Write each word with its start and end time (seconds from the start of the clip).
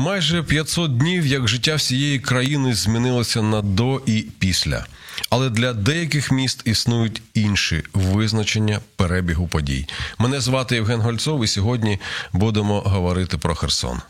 Майже 0.00 0.42
500 0.42 0.96
днів, 0.96 1.26
як 1.26 1.48
життя 1.48 1.74
всієї 1.74 2.18
країни 2.18 2.74
змінилося 2.74 3.42
на 3.42 3.62
до 3.62 4.02
і 4.06 4.26
після. 4.38 4.86
Але 5.30 5.50
для 5.50 5.72
деяких 5.72 6.32
міст 6.32 6.62
існують 6.64 7.22
інші 7.34 7.82
визначення 7.94 8.80
перебігу 8.96 9.48
подій. 9.48 9.86
Мене 10.18 10.40
звати 10.40 10.74
Євген 10.74 11.00
Гольцов, 11.00 11.44
і 11.44 11.46
сьогодні 11.46 11.98
будемо 12.32 12.80
говорити 12.80 13.38
про 13.38 13.54
Херсон. 13.54 14.00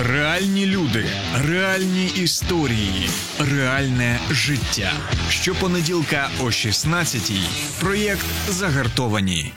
Реальні 0.00 0.66
люди, 0.66 1.06
реальні 1.34 2.06
історії, 2.06 3.08
реальне 3.38 4.18
життя. 4.30 4.92
Щопонеділка 5.30 6.28
о 6.40 6.44
16-й. 6.44 7.40
Проєкт 7.80 8.26
Загартовані. 8.48 9.52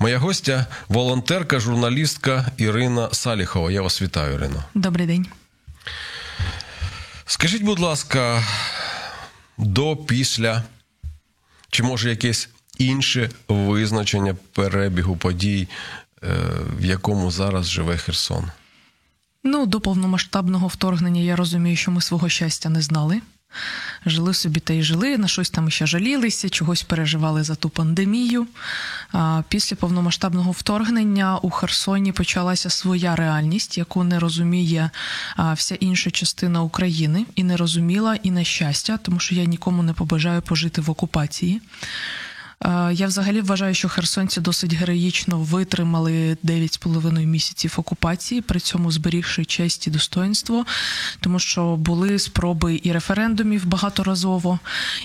Моя 0.00 0.18
гостя 0.18 0.66
волонтерка, 0.88 1.60
журналістка 1.60 2.46
Ірина 2.56 3.08
Саліхова. 3.12 3.70
Я 3.70 3.82
вас 3.82 4.02
вітаю, 4.02 4.34
Ірино. 4.34 4.64
Добрий 4.74 5.06
день. 5.06 5.26
Скажіть, 7.26 7.62
будь 7.62 7.78
ласка, 7.78 8.42
до 9.58 9.96
після, 9.96 10.62
чи 11.70 11.82
може 11.82 12.10
якесь 12.10 12.48
інше 12.78 13.30
визначення 13.48 14.36
перебігу 14.52 15.16
подій, 15.16 15.68
е, 16.22 16.28
в 16.78 16.84
якому 16.84 17.30
зараз 17.30 17.66
живе 17.68 17.96
Херсон? 17.96 18.50
Ну, 19.44 19.66
до 19.66 19.80
повномасштабного 19.80 20.66
вторгнення 20.66 21.20
я 21.20 21.36
розумію, 21.36 21.76
що 21.76 21.90
ми 21.90 22.00
свого 22.00 22.28
щастя 22.28 22.68
не 22.68 22.82
знали. 22.82 23.20
Жили 24.06 24.34
собі 24.34 24.60
та 24.60 24.72
й 24.72 24.82
жили, 24.82 25.18
на 25.18 25.28
щось 25.28 25.50
там 25.50 25.70
ще 25.70 25.86
жалілися, 25.86 26.48
чогось 26.48 26.82
переживали 26.82 27.42
за 27.42 27.54
ту 27.54 27.68
пандемію. 27.68 28.46
Після 29.48 29.76
повномасштабного 29.76 30.50
вторгнення 30.50 31.38
у 31.38 31.50
Херсоні 31.50 32.12
почалася 32.12 32.70
своя 32.70 33.16
реальність, 33.16 33.78
яку 33.78 34.04
не 34.04 34.18
розуміє 34.18 34.90
вся 35.54 35.74
інша 35.74 36.10
частина 36.10 36.62
України, 36.62 37.26
і 37.34 37.44
не 37.44 37.56
розуміла, 37.56 38.14
і 38.22 38.30
на 38.30 38.44
щастя, 38.44 38.98
тому 39.02 39.20
що 39.20 39.34
я 39.34 39.44
нікому 39.44 39.82
не 39.82 39.92
побажаю 39.92 40.42
пожити 40.42 40.80
в 40.80 40.90
окупації. 40.90 41.60
Я 42.92 43.06
взагалі 43.06 43.40
вважаю, 43.40 43.74
що 43.74 43.88
херсонці 43.88 44.40
досить 44.40 44.74
героїчно 44.74 45.38
витримали 45.38 46.36
9,5 46.44 47.26
місяців 47.26 47.74
окупації, 47.76 48.40
при 48.40 48.60
цьому 48.60 48.90
зберігши 48.90 49.44
честь 49.44 49.86
і 49.86 49.90
достоинство, 49.90 50.66
тому 51.20 51.38
що 51.38 51.76
були 51.76 52.18
спроби 52.18 52.80
і 52.82 52.92
референдумів 52.92 53.66
багаторазово, 53.66 54.58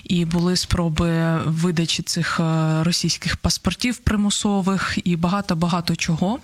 і 0.04 0.26
були 0.26 0.58
спроби 0.58 1.38
видачі 1.46 2.04
цих 2.04 2.40
е, 2.40 2.84
російських 2.84 3.38
паспортів 3.38 3.98
примусових 3.98 4.98
і 5.04 5.16
багато 5.16 5.56
багато 5.56 5.96
чого. 5.96 6.40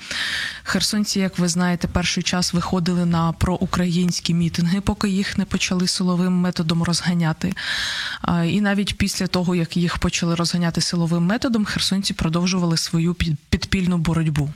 Херсонці, 0.63 1.19
як 1.19 1.39
ви 1.39 1.47
знаєте, 1.47 1.88
перший 1.88 2.23
час 2.23 2.53
виходили 2.53 3.05
на 3.05 3.31
проукраїнські 3.31 4.33
мітинги, 4.33 4.81
поки 4.81 5.09
їх 5.09 5.38
не 5.38 5.45
почали 5.45 5.88
силовим 5.88 6.33
методом 6.33 6.83
розганяти. 6.83 7.53
І 8.45 8.61
навіть 8.61 8.97
після 8.97 9.27
того, 9.27 9.55
як 9.55 9.77
їх 9.77 9.97
почали 9.97 10.35
розганяти 10.35 10.81
силовим 10.81 10.98
силовим 11.00 11.23
методом 11.23 11.66
херсонці 11.66 12.14
продовжували 12.14 12.78
свою 12.78 13.14
підпільну 13.50 13.97
боротьбу. 13.97 14.50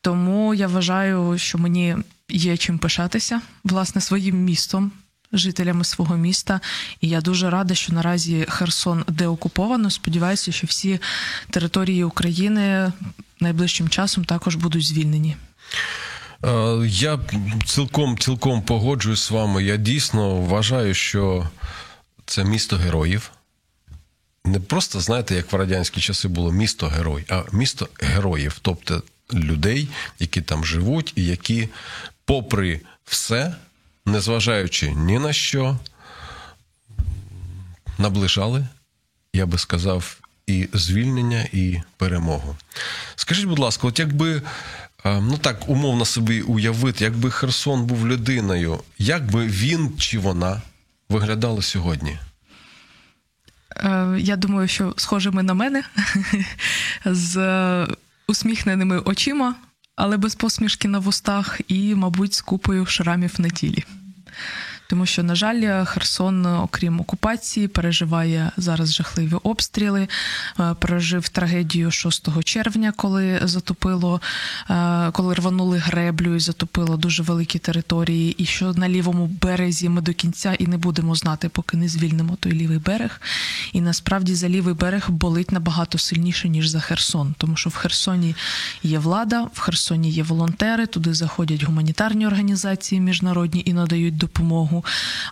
Тому 0.00 0.54
я 0.54 0.68
вважаю, 0.68 1.38
що 1.38 1.58
мені 1.58 1.96
є 2.28 2.56
чим 2.56 2.78
пишатися 2.78 3.40
власне 3.64 4.00
своїм 4.00 4.36
містом, 4.44 4.92
жителями 5.32 5.84
свого 5.84 6.16
міста. 6.16 6.60
І 7.00 7.08
я 7.08 7.20
дуже 7.20 7.50
рада, 7.50 7.74
що 7.74 7.92
наразі 7.92 8.46
Херсон 8.48 9.04
деокуповано. 9.08 9.90
Сподіваюся, 9.90 10.52
що 10.52 10.66
всі 10.66 11.00
території 11.50 12.04
України 12.04 12.92
найближчим 13.40 13.88
часом 13.88 14.24
також 14.24 14.54
будуть 14.54 14.86
звільнені. 14.86 15.36
Е, 16.44 16.50
я 16.86 17.18
цілком 17.64 18.18
цілком 18.18 18.62
погоджуюсь 18.62 19.22
з 19.22 19.30
вами. 19.30 19.64
Я 19.64 19.76
дійсно 19.76 20.36
вважаю, 20.36 20.94
що 20.94 21.48
це 22.26 22.44
місто 22.44 22.76
героїв 22.76 23.30
не 24.44 24.60
просто, 24.60 25.00
знаєте, 25.00 25.34
як 25.34 25.52
в 25.52 25.56
радянські 25.56 26.00
часи 26.00 26.28
було 26.28 26.52
місто 26.52 26.86
герой, 26.88 27.24
а 27.28 27.42
місто 27.52 27.88
героїв, 28.00 28.58
тобто 28.62 29.02
людей, 29.34 29.88
які 30.18 30.42
там 30.42 30.64
живуть, 30.64 31.12
і 31.16 31.24
які, 31.24 31.68
попри 32.24 32.80
все, 33.04 33.54
незважаючи 34.06 34.90
ні 34.90 35.18
на 35.18 35.32
що, 35.32 35.78
наближали, 37.98 38.66
я 39.32 39.46
би 39.46 39.58
сказав, 39.58 40.16
і 40.46 40.68
звільнення, 40.72 41.46
і 41.52 41.80
перемогу. 41.96 42.56
Скажіть, 43.16 43.44
будь 43.44 43.58
ласка, 43.58 43.86
от 43.86 43.98
якби. 43.98 44.42
Ну 45.04 45.38
так 45.38 45.68
умовно 45.68 46.04
собі 46.04 46.42
уявити, 46.42 47.04
якби 47.04 47.30
Херсон 47.30 47.84
був 47.84 48.06
людиною, 48.06 48.80
як 48.98 49.30
би 49.30 49.46
він 49.46 49.98
чи 49.98 50.18
вона 50.18 50.62
виглядали 51.08 51.62
сьогодні? 51.62 52.18
Е, 53.76 54.16
я 54.18 54.36
думаю, 54.36 54.68
що 54.68 54.94
схожими 54.96 55.42
на 55.42 55.54
мене 55.54 55.82
з 57.04 57.86
усміхненими 58.26 58.98
очима, 58.98 59.54
але 59.96 60.16
без 60.16 60.34
посмішки 60.34 60.88
на 60.88 60.98
вустах, 60.98 61.60
і, 61.68 61.94
мабуть, 61.94 62.34
з 62.34 62.40
купою 62.40 62.86
шрамів 62.86 63.34
на 63.38 63.48
тілі 63.48 63.84
тому 64.92 65.06
що, 65.06 65.22
на 65.22 65.34
жаль, 65.34 65.84
Херсон, 65.84 66.46
окрім 66.46 67.00
окупації, 67.00 67.68
переживає 67.68 68.50
зараз 68.56 68.92
жахливі 68.92 69.34
обстріли. 69.42 70.08
Е, 70.60 70.74
пережив 70.74 71.28
трагедію 71.28 71.90
6 71.90 72.42
червня, 72.44 72.92
коли 72.96 73.40
затопило, 73.42 74.20
е, 74.70 75.10
коли 75.12 75.34
рванули 75.34 75.78
греблю 75.78 76.34
і 76.34 76.40
затопило 76.40 76.96
дуже 76.96 77.22
великі 77.22 77.58
території. 77.58 78.32
І 78.32 78.44
що 78.44 78.72
на 78.72 78.88
лівому 78.88 79.26
березі 79.26 79.88
ми 79.88 80.00
до 80.00 80.12
кінця 80.12 80.54
і 80.54 80.66
не 80.66 80.76
будемо 80.76 81.14
знати, 81.14 81.48
поки 81.48 81.76
не 81.76 81.88
звільнимо 81.88 82.36
той 82.40 82.52
лівий 82.52 82.78
берег. 82.78 83.20
І 83.72 83.80
насправді 83.80 84.34
за 84.34 84.48
лівий 84.48 84.74
берег 84.74 85.10
болить 85.10 85.52
набагато 85.52 85.98
сильніше 85.98 86.48
ніж 86.48 86.68
за 86.68 86.80
Херсон, 86.80 87.34
тому 87.38 87.56
що 87.56 87.70
в 87.70 87.74
Херсоні 87.74 88.34
є 88.82 88.98
влада, 88.98 89.48
в 89.52 89.58
Херсоні 89.58 90.10
є 90.10 90.22
волонтери. 90.22 90.86
Туди 90.86 91.14
заходять 91.14 91.62
гуманітарні 91.62 92.26
організації 92.26 93.00
міжнародні 93.00 93.62
і 93.66 93.72
надають 93.72 94.16
допомогу. 94.16 94.81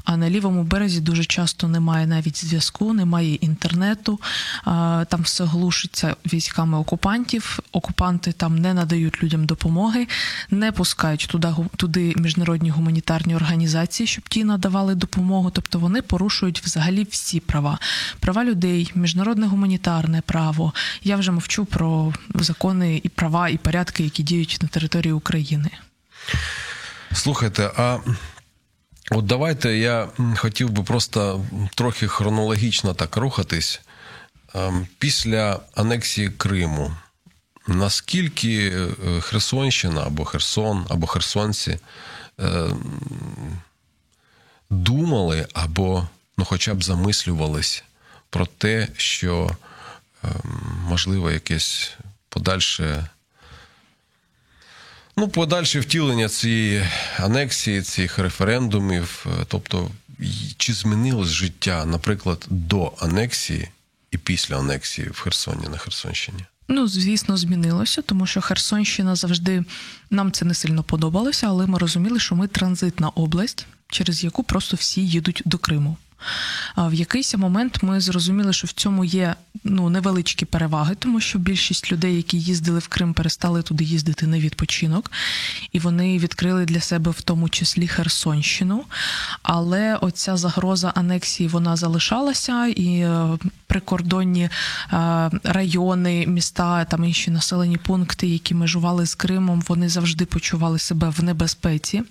А 0.05 0.16
на 0.16 0.31
лівому 0.31 0.62
березі 0.62 1.00
дуже 1.00 1.25
часто 1.25 1.69
немає 1.69 2.06
навіть 2.06 2.44
зв'язку, 2.44 2.93
немає 2.93 3.34
інтернету. 3.34 4.21
Там 5.09 5.22
все 5.22 5.44
глушиться 5.44 6.16
військами 6.33 6.78
окупантів. 6.78 7.59
Окупанти 7.72 8.33
там 8.33 8.59
не 8.59 8.75
надають 8.75 9.22
людям 9.22 9.47
допомоги, 9.47 10.09
не 10.50 10.72
пускають 10.72 11.27
туди 11.31 11.49
туди 11.77 12.15
міжнародні 12.16 12.71
гуманітарні 12.71 13.37
організації, 13.37 14.06
щоб 14.06 14.28
ті 14.28 14.44
надавали 14.44 14.94
допомогу. 14.94 15.50
Тобто 15.50 15.78
вони 15.78 16.03
порушують 16.03 16.62
взагалі 16.65 17.06
всі 17.10 17.41
права, 17.41 17.78
права 18.21 18.44
людей, 18.44 18.93
міжнародне 18.94 19.47
гуманітарне 19.47 20.22
право. 20.27 20.72
Я 21.03 21.16
вже 21.16 21.33
мовчу 21.33 21.65
про 21.65 22.12
закони 22.34 23.00
і 23.05 23.09
права 23.09 23.49
і 23.49 23.56
порядки, 23.56 24.05
які 24.05 24.22
діють 24.22 24.59
на 24.62 24.69
території 24.69 25.12
України. 25.12 25.71
Слухайте, 27.12 27.71
а 27.77 27.99
От 29.10 29.26
давайте 29.26 29.76
я 29.76 30.09
хотів 30.37 30.71
би 30.71 30.82
просто 30.82 31.44
трохи 31.75 32.09
хронологічно 32.09 32.94
так 32.94 33.16
рухатись. 33.16 33.81
Ем, 34.54 34.87
після 34.98 35.60
анексії 35.75 36.28
Криму, 36.31 36.97
наскільки 37.69 38.71
е, 38.71 39.21
Херсонщина 39.21 40.03
або 40.03 40.25
Херсон, 40.25 40.87
або 40.88 41.06
Херсонці 41.06 41.78
ем, 42.38 43.00
думали 44.71 45.47
або 45.53 46.09
ну, 46.38 46.44
хоча 46.44 46.75
б 46.75 46.84
замислювались 46.84 47.84
про 48.31 48.47
те, 48.47 48.88
що 48.97 49.50
ем, 50.25 50.31
можливо 50.88 51.31
якесь 51.31 51.92
подальше 52.28 53.06
Ну, 55.16 55.28
подальше 55.28 55.80
втілення 55.80 56.28
цієї 56.28 56.86
анексії, 57.18 57.83
цих 57.83 58.18
референдумів, 58.18 59.27
е, 59.27 59.45
тобто, 59.48 59.91
чи 60.57 60.72
змінилось 60.72 61.28
життя, 61.28 61.86
наприклад, 61.86 62.47
до 62.51 62.92
анексії 62.98 63.68
і 64.10 64.18
після 64.18 64.59
анексії 64.59 65.09
в 65.09 65.21
Херсоні 65.21 65.68
на 65.68 65.77
Херсонщині? 65.77 66.45
Ну, 66.68 66.89
звісно, 66.89 67.36
змінилося, 67.36 68.03
тому 68.03 68.27
що 68.27 68.41
Херсонщина 68.41 69.15
завжди 69.15 69.65
нам 70.10 70.33
це 70.33 70.45
не 70.45 70.54
сильно 70.54 70.83
подобалося, 70.83 71.47
але 71.47 71.66
ми 71.66 71.78
розуміли, 71.78 72.21
що 72.21 72.34
ми 72.34 72.48
транзитна 72.48 73.09
область, 73.09 73.66
через 73.89 74.24
яку 74.24 74.42
просто 74.42 74.77
всі 74.77 75.06
їдуть 75.06 75.42
до 75.45 75.59
Криму. 75.59 75.97
В 76.77 76.95
якийсь 76.95 77.34
момент 77.34 77.83
ми 77.83 78.01
зрозуміли, 78.01 78.53
що 78.53 78.67
в 78.67 78.72
цьому 78.72 79.05
є 79.05 79.34
ну, 79.65 79.91
невеличкі 79.91 80.45
переваги, 80.45 80.95
тому 80.99 81.21
що 81.21 81.39
більшість 81.39 81.93
людей, 81.93 82.17
які 82.17 82.39
їздили 82.39 82.78
в 82.78 82.89
Крим, 82.89 83.15
перестали 83.15 83.63
туди 83.63 83.84
їздити 83.84 84.27
на 84.27 84.39
відпочинок, 84.39 85.13
і 85.72 85.78
вони 85.78 86.19
відкрили 86.19 86.65
для 86.65 86.81
себе 86.81 87.11
в 87.11 87.22
тому 87.22 87.49
числі 87.49 87.89
Херсонщину. 87.89 88.84
Але 89.43 89.97
оця 89.97 90.37
загроза 90.37 90.93
анексії 90.95 91.49
вона 91.49 91.77
залишалася, 91.77 92.66
і 92.66 92.87
е, 92.87 93.39
прикордонні 93.66 94.43
е, 94.43 94.51
райони, 95.45 96.27
міста, 96.27 96.84
там 96.84 97.05
інші 97.05 97.31
населені 97.31 97.77
пункти, 97.77 98.27
які 98.27 98.55
межували 98.55 99.07
з 99.07 99.15
Кримом, 99.15 99.63
вони 99.69 99.89
завжди 99.89 100.25
почували 100.25 100.78
себе 100.78 101.09
в 101.09 101.25
небезпеці. 101.25 102.03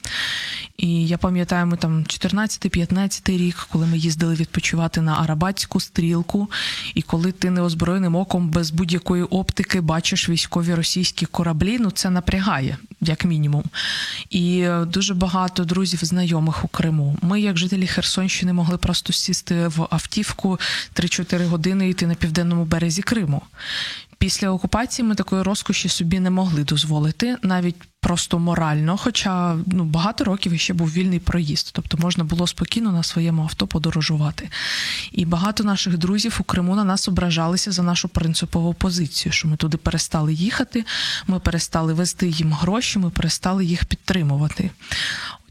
І 0.80 1.08
я 1.08 1.18
пам'ятаю, 1.18 1.68
ми 1.68 1.78
там 1.78 2.04
14-15 2.04 3.38
рік, 3.38 3.68
коли 3.72 3.86
ми 3.88 3.98
їздили 3.98 4.36
відпочивати 4.36 5.02
на 5.02 5.14
Арабатську 5.14 5.80
стрілку, 5.80 6.52
і 6.96 7.02
коли 7.02 7.32
ти 7.32 7.50
неозброєним 7.50 8.16
оком 8.16 8.50
без 8.50 8.72
будь-якої 8.72 9.24
оптики 9.24 9.82
бачиш 9.82 10.30
військові 10.30 10.74
російські 10.74 11.26
кораблі, 11.26 11.78
ну 11.80 11.92
це 11.92 12.10
напрягає, 12.10 12.78
як 13.02 13.26
мінімум. 13.26 13.64
І 14.30 14.60
е, 14.60 14.86
дуже 14.86 15.14
багато 15.14 15.66
друзів, 15.66 16.00
знайомих 16.04 16.66
у 16.66 16.68
Криму. 16.68 17.18
Ми, 17.22 17.42
як 17.42 17.58
жителі 17.58 17.88
Херсонщини, 17.88 18.54
могли 18.54 18.78
просто 18.78 19.14
сісти 19.14 19.68
в 19.68 19.88
автівку 19.90 20.60
3-4 20.96 21.48
години 21.48 21.88
і 21.88 21.92
йти 21.92 22.08
на 22.08 22.16
південному 22.16 22.66
березі 22.66 23.02
Криму. 23.02 23.42
Після 24.20 24.50
окупації 24.50 25.08
ми 25.08 25.16
такої 25.16 25.42
розкоші 25.42 25.90
собі 25.90 26.20
не 26.20 26.30
могли 26.30 26.64
дозволити, 26.64 27.38
навіть 27.42 27.76
просто 28.00 28.40
морально. 28.40 28.98
Хоча 28.98 29.58
ну 29.68 29.84
багато 29.84 30.24
років 30.24 30.60
ще 30.60 30.74
був 30.74 30.92
вільний 30.92 31.20
проїзд, 31.20 31.70
тобто 31.74 31.98
можна 31.98 32.24
було 32.24 32.48
спокійно 32.48 32.92
на 32.92 33.04
своєму 33.04 33.42
авто 33.42 33.68
подорожувати. 33.68 34.50
І 35.12 35.26
багато 35.26 35.64
наших 35.64 35.98
друзів 35.98 36.38
у 36.40 36.44
Криму 36.44 36.76
на 36.76 36.84
нас 36.84 37.08
ображалися 37.08 37.72
за 37.72 37.84
нашу 37.84 38.10
принципову 38.10 38.74
позицію, 38.74 39.34
що 39.34 39.48
ми 39.48 39.58
туди 39.58 39.78
перестали 39.78 40.34
їхати, 40.34 40.86
ми 41.28 41.40
перестали 41.40 41.94
вести 41.94 42.28
їм 42.28 42.54
гроші, 42.54 43.00
ми 43.00 43.10
перестали 43.10 43.66
їх 43.66 43.86
підтримувати. 43.86 44.72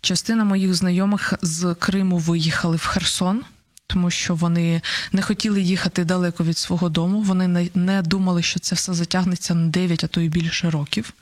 Частина 0.00 0.44
моїх 0.44 0.74
знайомих 0.74 1.34
з 1.42 1.74
Криму 1.74 2.18
виїхали 2.18 2.76
в 2.76 2.86
Херсон 2.86 3.42
тому 3.88 4.10
що 4.10 4.34
вони 4.34 4.82
не 5.12 5.22
хотіли 5.22 5.62
їхати 5.62 6.04
далеко 6.04 6.44
від 6.44 6.58
свого 6.58 6.88
дому. 6.88 7.22
Вони 7.22 7.48
не, 7.48 7.68
не 7.74 8.02
думали, 8.02 8.42
що 8.42 8.60
це 8.60 8.74
все 8.74 8.94
затягнеться 8.94 9.54
на 9.54 9.66
9, 9.66 10.04
а 10.04 10.06
то 10.06 10.20
й 10.20 10.28
більше 10.28 10.70
років. 10.70 11.12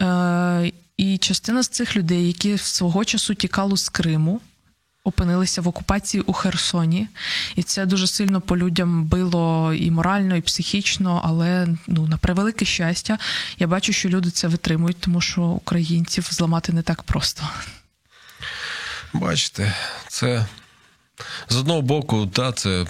Е, 0.00 0.72
І 0.96 1.18
частина 1.18 1.62
з 1.62 1.68
цих 1.68 1.96
людей, 1.96 2.26
які 2.26 2.58
свого 2.58 3.04
часу 3.04 3.34
тікали 3.34 3.76
з 3.76 3.88
Криму. 3.88 4.40
Опинилися 5.06 5.62
в 5.62 5.68
окупації 5.68 6.20
у 6.20 6.32
Херсоні, 6.32 7.08
і 7.56 7.62
це 7.62 7.86
дуже 7.86 8.06
сильно 8.06 8.40
по 8.40 8.56
людям 8.56 9.04
било 9.04 9.74
і 9.74 9.90
морально, 9.90 10.36
і 10.36 10.40
психічно. 10.40 11.20
Але 11.24 11.68
ну 11.86 12.06
на 12.06 12.16
превелике 12.16 12.64
щастя, 12.64 13.18
я 13.58 13.66
бачу, 13.66 13.92
що 13.92 14.08
люди 14.08 14.30
це 14.30 14.48
витримують, 14.48 14.96
тому 15.00 15.20
що 15.20 15.42
українців 15.42 16.28
зламати 16.30 16.72
не 16.72 16.82
так 16.82 17.02
просто. 17.02 17.48
Бачите, 19.12 19.74
це 20.08 20.46
з 21.48 21.56
одного 21.56 21.82
боку, 21.82 22.26
та, 22.26 22.52
це 22.52 22.86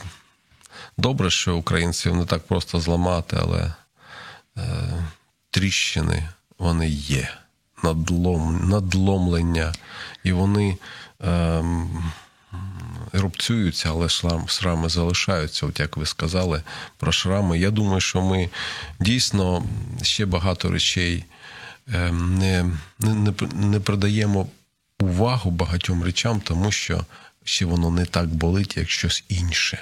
добре, 0.96 1.30
що 1.30 1.56
українців 1.56 2.16
не 2.16 2.24
так 2.24 2.46
просто 2.46 2.80
зламати, 2.80 3.36
але 3.40 3.74
е, 4.56 4.62
тріщини 5.50 6.28
вони 6.58 6.88
є, 6.88 7.28
надлом, 7.82 8.68
надломлення, 8.68 9.72
і 10.24 10.32
вони 10.32 10.78
е, 11.24 11.64
рубцюються, 13.12 13.88
але 13.88 14.08
шрам, 14.08 14.48
шрами 14.48 14.88
залишаються. 14.88 15.66
От 15.66 15.80
як 15.80 15.96
ви 15.96 16.06
сказали 16.06 16.62
про 16.96 17.12
шрами. 17.12 17.58
Я 17.58 17.70
думаю, 17.70 18.00
що 18.00 18.22
ми 18.22 18.50
дійсно 19.00 19.64
ще 20.02 20.26
багато 20.26 20.70
речей 20.70 21.24
е, 21.94 22.12
не, 22.12 22.70
не, 22.98 23.32
не 23.54 23.80
придаємо 23.80 24.46
увагу 25.00 25.50
багатьом 25.50 26.04
речам, 26.04 26.40
тому 26.40 26.72
що 26.72 27.04
ще 27.44 27.64
воно 27.64 27.90
не 27.90 28.06
так 28.06 28.28
болить, 28.28 28.76
як 28.76 28.90
щось 28.90 29.24
інше. 29.28 29.78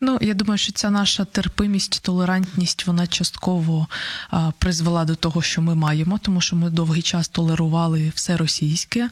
Ну, 0.00 0.18
я 0.20 0.34
думаю, 0.34 0.58
що 0.58 0.72
ця 0.72 0.90
наша 0.90 1.24
терпимість, 1.24 2.02
толерантність, 2.02 2.86
вона 2.86 3.06
частково 3.06 3.86
а, 4.30 4.50
призвела 4.58 5.04
до 5.04 5.14
того, 5.14 5.42
що 5.42 5.62
ми 5.62 5.74
маємо, 5.74 6.18
тому 6.22 6.40
що 6.40 6.56
ми 6.56 6.70
довгий 6.70 7.02
час 7.02 7.28
толерували 7.28 8.12
все 8.14 8.36
російське. 8.36 9.10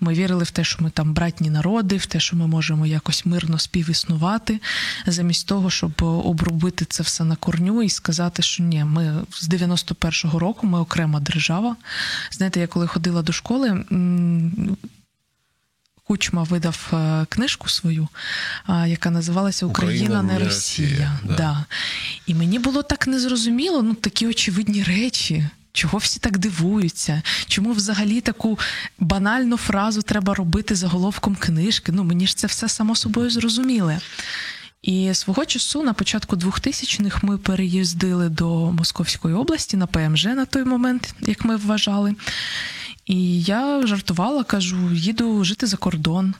Ми 0.00 0.14
вірили 0.14 0.44
в 0.44 0.50
те, 0.50 0.64
що 0.64 0.84
ми 0.84 0.90
там 0.90 1.14
братні 1.14 1.50
народи, 1.50 1.96
в 1.96 2.06
те, 2.06 2.20
що 2.20 2.36
ми 2.36 2.46
можемо 2.46 2.86
якось 2.86 3.26
мирно 3.26 3.58
співіснувати, 3.58 4.60
замість 5.06 5.48
того, 5.48 5.70
щоб 5.70 5.92
обробити 6.02 6.84
це 6.84 7.02
все 7.02 7.24
на 7.24 7.36
корню 7.36 7.82
і 7.82 7.88
сказати, 7.88 8.42
що 8.42 8.62
ні, 8.62 8.84
ми 8.84 9.24
з 9.30 9.48
91-го 9.48 10.38
року 10.38 10.66
ми 10.66 10.80
окрема 10.80 11.20
держава. 11.20 11.76
Знаєте, 12.30 12.60
я 12.60 12.66
коли 12.66 12.86
ходила 12.86 13.22
до 13.22 13.32
школи. 13.32 13.84
Кучма 16.06 16.42
видав 16.42 16.90
е, 16.92 17.26
книжку 17.28 17.68
свою, 17.68 18.08
яка 18.86 19.10
називалася 19.10 19.66
Україна, 19.66 20.04
Україна 20.04 20.22
не 20.22 20.44
Росія. 20.44 20.88
Росія. 20.88 21.18
Да. 21.24 21.34
Да. 21.34 21.64
І 22.26 22.34
мені 22.34 22.58
було 22.58 22.82
так 22.82 23.06
незрозуміло, 23.06 23.82
ну 23.82 23.94
такі 23.94 24.26
очевидні 24.26 24.82
речі. 24.82 25.48
Чого 25.72 25.98
всі 25.98 26.18
так 26.18 26.38
дивуються? 26.38 27.22
Чому 27.46 27.72
взагалі 27.72 28.20
таку 28.20 28.58
банальну 28.98 29.56
фразу 29.56 30.02
треба 30.02 30.34
робити 30.34 30.74
заголовком 30.74 31.36
книжки? 31.36 31.92
Ну 31.92 32.04
мені 32.04 32.26
ж 32.26 32.36
це 32.36 32.46
все 32.46 32.68
само 32.68 32.96
собою 32.96 33.30
зрозуміле. 33.30 34.00
І 34.82 35.14
свого 35.14 35.44
часу, 35.44 35.82
на 35.82 35.92
початку 35.92 36.36
2000-х, 36.36 37.18
ми 37.22 37.38
переїздили 37.38 38.28
до 38.28 38.72
Московської 38.72 39.34
області 39.34 39.76
на 39.76 39.86
ПМЖ 39.86 40.24
на 40.24 40.44
той 40.44 40.64
момент, 40.64 41.14
як 41.20 41.44
ми 41.44 41.56
вважали. 41.56 42.14
І 43.06 43.42
я 43.42 43.86
жартувала, 43.86 44.44
кажу: 44.44 44.92
їду 44.92 45.44
жити 45.44 45.66
за 45.66 45.76
кордон. 45.76 46.34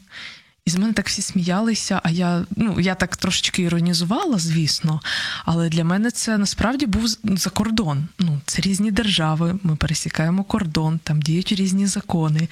І 0.66 0.70
з 0.70 0.76
мене 0.76 0.92
так 0.92 1.08
всі 1.08 1.22
сміялися. 1.22 2.00
А 2.04 2.10
я 2.10 2.44
ну 2.56 2.80
я 2.80 2.94
так 2.94 3.16
трошечки 3.16 3.62
іронізувала, 3.62 4.38
звісно. 4.38 5.00
Але 5.44 5.68
для 5.68 5.84
мене 5.84 6.10
це 6.10 6.38
насправді 6.38 6.86
був 6.86 7.06
за 7.24 7.50
кордон. 7.50 8.08
Ну, 8.18 8.40
це 8.46 8.62
різні 8.62 8.90
держави. 8.90 9.58
Ми 9.62 9.76
пересікаємо 9.76 10.44
кордон, 10.44 11.00
там 11.02 11.22
діють 11.22 11.52
різні 11.52 11.86
закони. 11.86 12.48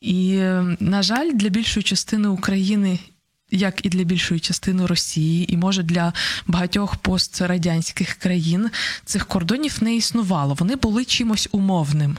І, 0.00 0.34
на 0.80 1.02
жаль, 1.02 1.30
для 1.34 1.48
більшої 1.48 1.84
частини 1.84 2.28
України. 2.28 2.98
Як 3.50 3.84
і 3.84 3.88
для 3.88 4.04
більшої 4.04 4.40
частини 4.40 4.86
Росії, 4.86 5.52
і 5.52 5.56
може 5.56 5.82
для 5.82 6.12
багатьох 6.46 6.96
пострадянських 6.96 8.14
країн 8.14 8.70
цих 9.04 9.26
кордонів 9.26 9.78
не 9.80 9.96
існувало. 9.96 10.54
Вони 10.54 10.76
були 10.76 11.04
чимось 11.04 11.48
умовним. 11.52 12.16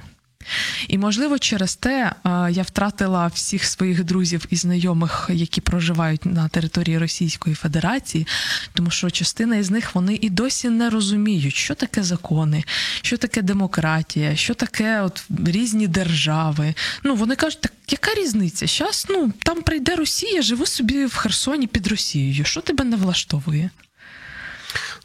І, 0.88 0.98
можливо, 0.98 1.40
через 1.40 1.76
те 1.76 2.12
я 2.50 2.64
втратила 2.64 3.28
всіх 3.28 3.66
своїх 3.66 4.04
друзів 4.04 4.46
і 4.50 4.56
знайомих, 4.56 5.30
які 5.34 5.62
проживають 5.62 6.26
на 6.26 6.50
території 6.50 6.98
Російської 6.98 7.56
Федерації, 7.56 8.28
тому 8.74 8.92
що 8.92 9.10
частина 9.10 9.56
із 9.56 9.72
них 9.72 9.96
вони 9.96 10.20
і 10.22 10.30
досі 10.30 10.70
не 10.70 10.90
розуміють, 10.90 11.56
що 11.56 11.76
таке 11.76 12.04
закони, 12.04 12.64
що 13.02 13.18
таке 13.18 13.42
демократія, 13.42 14.36
що 14.36 14.54
таке 14.54 15.02
от 15.02 15.24
різні 15.46 15.88
держави. 15.88 16.74
Ну 17.04 17.16
вони 17.16 17.36
кажуть, 17.36 17.62
так 17.62 17.72
яка 17.90 18.14
різниця? 18.14 18.68
Щас, 18.68 19.06
ну 19.10 19.34
там 19.44 19.62
прийде 19.62 19.96
Росія, 19.96 20.42
живи 20.42 20.66
собі 20.66 21.06
в 21.06 21.16
Херсоні 21.16 21.68
під 21.68 21.88
Росією. 21.88 22.46
Що 22.46 22.62
тебе 22.62 22.84
не 22.84 22.96
влаштовує? 22.96 23.70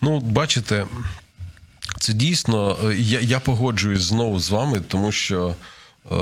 Ну, 0.02 0.20
бачите, 0.20 0.86
це 2.00 2.12
дійсно, 2.12 2.78
е, 2.84 2.94
я 2.96 3.20
я 3.20 3.40
погоджуюсь 3.40 4.02
знову 4.02 4.40
з 4.40 4.50
вами, 4.50 4.80
тому 4.80 5.12
що 5.12 5.54
е, 6.12 6.16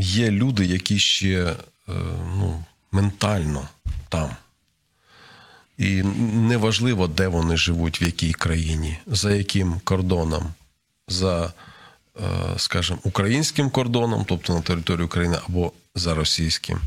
є 0.00 0.30
люди, 0.30 0.66
які 0.66 0.98
ще 0.98 1.44
е, 1.44 1.56
ну, 2.36 2.64
ментально 2.92 3.68
там. 4.08 4.30
І 5.78 6.02
неважливо, 6.32 7.08
де 7.08 7.28
вони 7.28 7.56
живуть, 7.56 8.02
в 8.02 8.04
якій 8.04 8.32
країні, 8.32 8.98
за 9.06 9.34
яким 9.34 9.80
кордоном, 9.84 10.54
за, 11.08 11.52
е, 12.16 12.22
скажімо, 12.56 12.98
українським 13.02 13.70
кордоном, 13.70 14.24
тобто 14.28 14.54
на 14.54 14.60
території 14.60 15.06
України, 15.06 15.38
або 15.48 15.72
за 15.94 16.14
російським. 16.14 16.80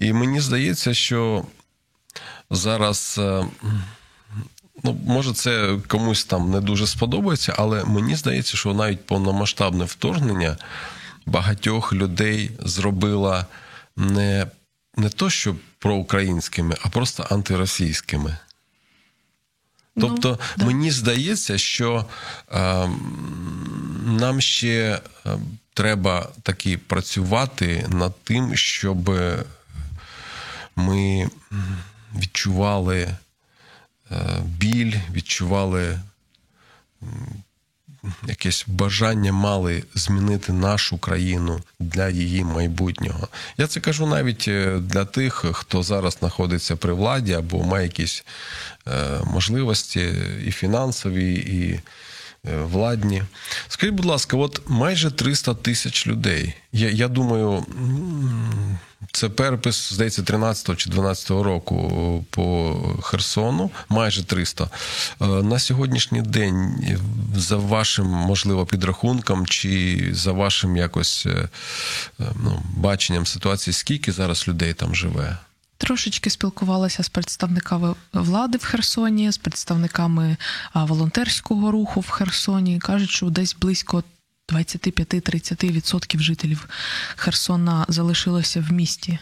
І 0.00 0.12
мені 0.12 0.40
здається, 0.40 0.94
що 0.94 1.44
зараз. 2.50 3.16
Е, 3.18 3.46
Ну, 4.82 5.00
може, 5.06 5.32
це 5.32 5.78
комусь 5.86 6.24
там 6.24 6.50
не 6.50 6.60
дуже 6.60 6.86
сподобається, 6.86 7.54
але 7.58 7.84
мені 7.84 8.16
здається, 8.16 8.56
що 8.56 8.74
навіть 8.74 9.06
повномасштабне 9.06 9.84
вторгнення 9.84 10.56
багатьох 11.26 11.92
людей 11.92 12.50
зробило 12.58 13.44
не 13.96 14.46
не 14.96 15.08
то, 15.08 15.30
що 15.30 15.56
проукраїнськими, 15.78 16.76
а 16.82 16.88
просто 16.88 17.26
антиросійськими. 17.30 18.36
Ну, 19.96 20.08
тобто, 20.08 20.38
ну, 20.56 20.66
мені 20.66 20.90
здається, 20.90 21.58
що 21.58 22.06
е, 22.52 22.88
нам 24.06 24.40
ще 24.40 25.00
е, 25.26 25.38
треба 25.74 26.28
таки 26.42 26.78
працювати 26.78 27.86
над 27.88 28.20
тим, 28.24 28.56
щоб 28.56 29.10
ми 30.76 31.30
відчували 32.18 33.08
біль, 34.44 34.94
відчували 35.12 35.98
якесь 38.26 38.64
бажання 38.66 39.32
мали 39.32 39.84
змінити 39.94 40.52
нашу 40.52 40.98
країну 40.98 41.60
для 41.80 42.08
її 42.08 42.44
майбутнього. 42.44 43.28
Я 43.58 43.66
це 43.66 43.80
кажу 43.80 44.06
навіть 44.06 44.48
е, 44.48 44.78
для 44.78 45.04
тих, 45.04 45.44
хто 45.52 45.82
зараз 45.82 46.16
знаходиться 46.20 46.76
при 46.76 46.92
владі 46.92 47.32
або 47.32 47.64
має 47.64 47.84
якісь 47.84 48.24
е, 48.86 49.20
можливості 49.24 50.14
і 50.44 50.50
фінансові, 50.50 51.34
і 51.34 51.72
е, 51.72 51.80
владні. 52.64 53.22
Скажіть, 53.68 53.94
будь 53.94 54.06
ласка, 54.06 54.36
от 54.36 54.62
майже 54.66 55.10
300 55.10 55.54
тисяч 55.54 56.06
людей. 56.06 56.54
Я, 56.72 56.90
я 56.90 57.08
думаю, 57.08 57.66
це 59.12 59.28
перепис, 59.28 59.92
здається, 59.92 60.22
13 60.22 60.76
чи 60.76 60.90
12 60.90 61.30
року 61.30 62.24
по 62.30 62.76
Херсону, 63.02 63.70
майже 63.88 64.24
300. 64.24 64.70
Е, 65.20 65.26
На 65.26 65.58
сьогоднішній 65.58 66.22
день, 66.22 66.74
за 67.36 67.56
вашим, 67.56 68.06
можливо, 68.06 68.66
підрахунком, 68.66 69.46
чи 69.46 70.10
за 70.12 70.32
вашим 70.32 70.76
якось 70.76 71.26
е, 71.26 71.48
е, 72.20 72.24
ну, 72.42 72.62
баченням 72.76 73.26
ситуації, 73.26 73.74
скільки 73.74 74.12
зараз 74.12 74.48
людей 74.48 74.72
там 74.72 74.94
живе? 74.94 75.38
Трошечки 75.78 76.30
спілкувалася 76.30 77.02
з 77.02 77.08
представниками 77.08 77.94
влади 78.12 78.58
в 78.58 78.64
Херсоні, 78.64 79.30
з 79.30 79.38
представниками 79.38 80.36
волонтерського 80.74 81.70
руху 81.70 82.00
в 82.00 82.08
Херсоні. 82.08 82.78
Кажуть, 82.78 83.10
що 83.10 83.30
десь 83.30 83.56
близько 83.60 84.04
25-30% 84.52 86.20
жителів 86.20 86.68
Херсона 87.16 87.84
залишилося 87.88 88.60
в 88.60 88.72
місті. 88.72 89.18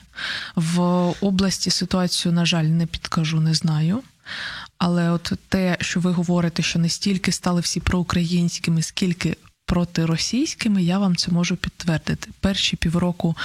В 0.54 0.80
області 1.20 1.70
ситуацію, 1.70 2.32
на 2.32 2.46
жаль, 2.46 2.64
не 2.64 2.86
підкажу, 2.86 3.40
не 3.40 3.54
знаю. 3.54 4.02
Але 4.78 5.10
от 5.10 5.32
те, 5.48 5.76
що 5.80 6.00
ви 6.00 6.12
говорите, 6.12 6.62
що 6.62 6.78
не 6.78 6.88
стільки 6.88 7.32
стали 7.32 7.60
всі 7.60 7.80
проукраїнськими, 7.80 8.82
скільки 8.82 9.36
протиросійськими, 9.66 10.82
я 10.82 10.98
вам 10.98 11.16
це 11.16 11.30
можу 11.30 11.56
підтвердити. 11.56 12.30
Перші 12.40 12.76
півроку 12.76 13.36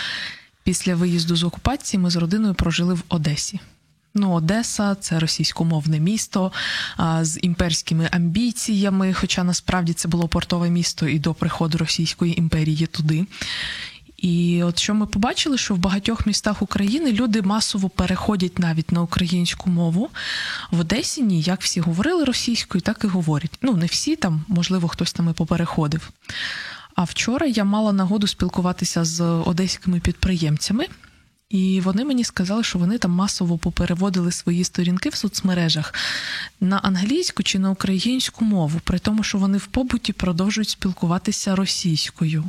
після 0.64 0.96
виїзду 0.96 1.36
з 1.36 1.44
окупації 1.44 2.02
ми 2.02 2.10
з 2.10 2.16
родиною 2.16 2.54
прожили 2.54 2.94
в 2.94 3.04
Одесі. 3.10 3.60
Ну, 4.14 4.32
Одеса 4.34 4.96
це 4.96 5.20
російськомовне 5.20 6.00
місто 6.00 6.52
а, 6.98 7.26
з 7.26 7.40
імперськими 7.42 8.10
амбіціями, 8.12 9.14
хоча 9.14 9.44
насправді 9.44 9.94
це 9.94 10.08
було 10.08 10.28
портове 10.28 10.70
місто 10.70 11.08
і 11.08 11.20
до 11.20 11.34
приходу 11.34 11.78
Російської 11.78 12.40
імперії 12.40 12.88
туди. 12.88 13.26
І 14.22 14.64
от 14.64 14.80
що 14.80 14.94
ми 14.94 15.06
побачили, 15.06 15.58
що 15.58 15.76
в 15.76 15.78
багатьох 15.78 16.28
містах 16.28 16.62
України 16.62 17.12
люди 17.12 17.42
масово 17.42 17.90
переходять 17.90 18.60
навіть 18.60 18.92
на 18.92 19.02
українську 19.02 19.70
мову. 19.70 20.10
В 20.72 20.80
Одесі 20.80 21.22
ні, 21.22 21.42
як 21.42 21.62
всі 21.62 21.80
говорили 21.80 22.24
російською, 22.24 22.82
так 22.82 23.02
і 23.04 23.08
говорять. 23.08 23.58
Ну, 23.62 23.74
не 23.74 23.86
всі 23.86 24.16
там, 24.16 24.46
можливо, 24.48 24.88
хтось 24.88 25.14
там 25.14 25.30
і 25.30 25.34
попереходив. 25.34 26.10
А 26.96 27.04
вчора 27.04 27.48
я 27.48 27.64
мала 27.64 27.94
нагоду 27.94 28.28
спілкуватися 28.28 29.06
з 29.06 29.22
одеськими 29.24 30.00
підприємцями, 30.00 30.88
і 31.50 31.82
вони 31.82 32.06
мені 32.06 32.24
сказали, 32.24 32.64
що 32.64 32.80
вони 32.80 32.98
там 32.98 33.12
масово 33.12 33.58
попереводили 33.58 34.32
свої 34.32 34.64
сторінки 34.64 35.10
в 35.10 35.16
соцмережах 35.16 35.94
на 36.62 36.78
англійську 36.78 37.44
чи 37.44 37.60
на 37.60 37.70
українську 37.70 38.46
мову, 38.46 38.82
при 38.84 39.00
тому, 39.00 39.24
що 39.24 39.38
вони 39.38 39.58
в 39.58 39.66
побуті 39.66 40.14
продовжують 40.14 40.70
спілкуватися 40.70 41.56
російською, 41.56 42.44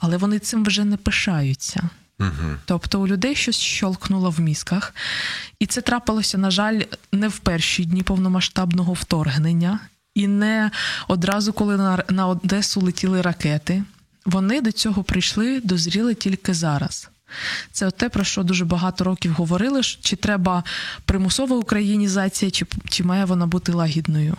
але 0.00 0.16
вони 0.16 0.38
цим 0.38 0.64
вже 0.64 0.84
не 0.84 0.96
пишаються. 0.96 1.90
Угу. 2.20 2.56
Тобто 2.64 3.00
у 3.00 3.06
людей 3.06 3.34
щось 3.34 3.60
щолкнуло 3.60 4.30
в 4.30 4.40
мізках, 4.40 4.94
і 5.58 5.66
це 5.66 5.80
трапилося, 5.80 6.38
на 6.38 6.50
жаль, 6.50 6.80
не 7.12 7.28
в 7.28 7.38
перші 7.38 7.84
дні 7.84 8.02
повномасштабного 8.02 8.92
вторгнення, 8.92 9.80
і 10.16 10.26
не 10.26 10.70
одразу, 11.08 11.52
коли 11.52 11.76
на, 11.76 12.04
на 12.08 12.26
Одесу 12.26 12.80
летіли 12.80 13.22
ракети. 13.22 13.84
Вони 14.26 14.60
до 14.60 14.72
цього 14.72 15.02
прийшли, 15.02 15.60
дозріли 15.60 16.14
тільки 16.14 16.54
зараз. 16.54 17.08
Це 17.72 17.90
те, 17.90 18.08
про 18.08 18.24
що 18.24 18.42
дуже 18.42 18.64
багато 18.64 19.04
років 19.04 19.32
говорили: 19.32 19.82
чи 19.82 20.16
треба 20.16 20.64
примусова 21.04 21.56
українізація, 21.56 22.50
чи, 22.50 22.66
чи 22.88 23.04
має 23.04 23.24
вона 23.24 23.46
бути 23.46 23.72
лагідною. 23.72 24.36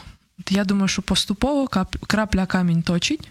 Я 0.50 0.64
думаю, 0.64 0.88
що 0.88 1.02
поступово 1.02 1.70
крапля 2.08 2.46
камінь 2.46 2.84
точить. 2.84 3.30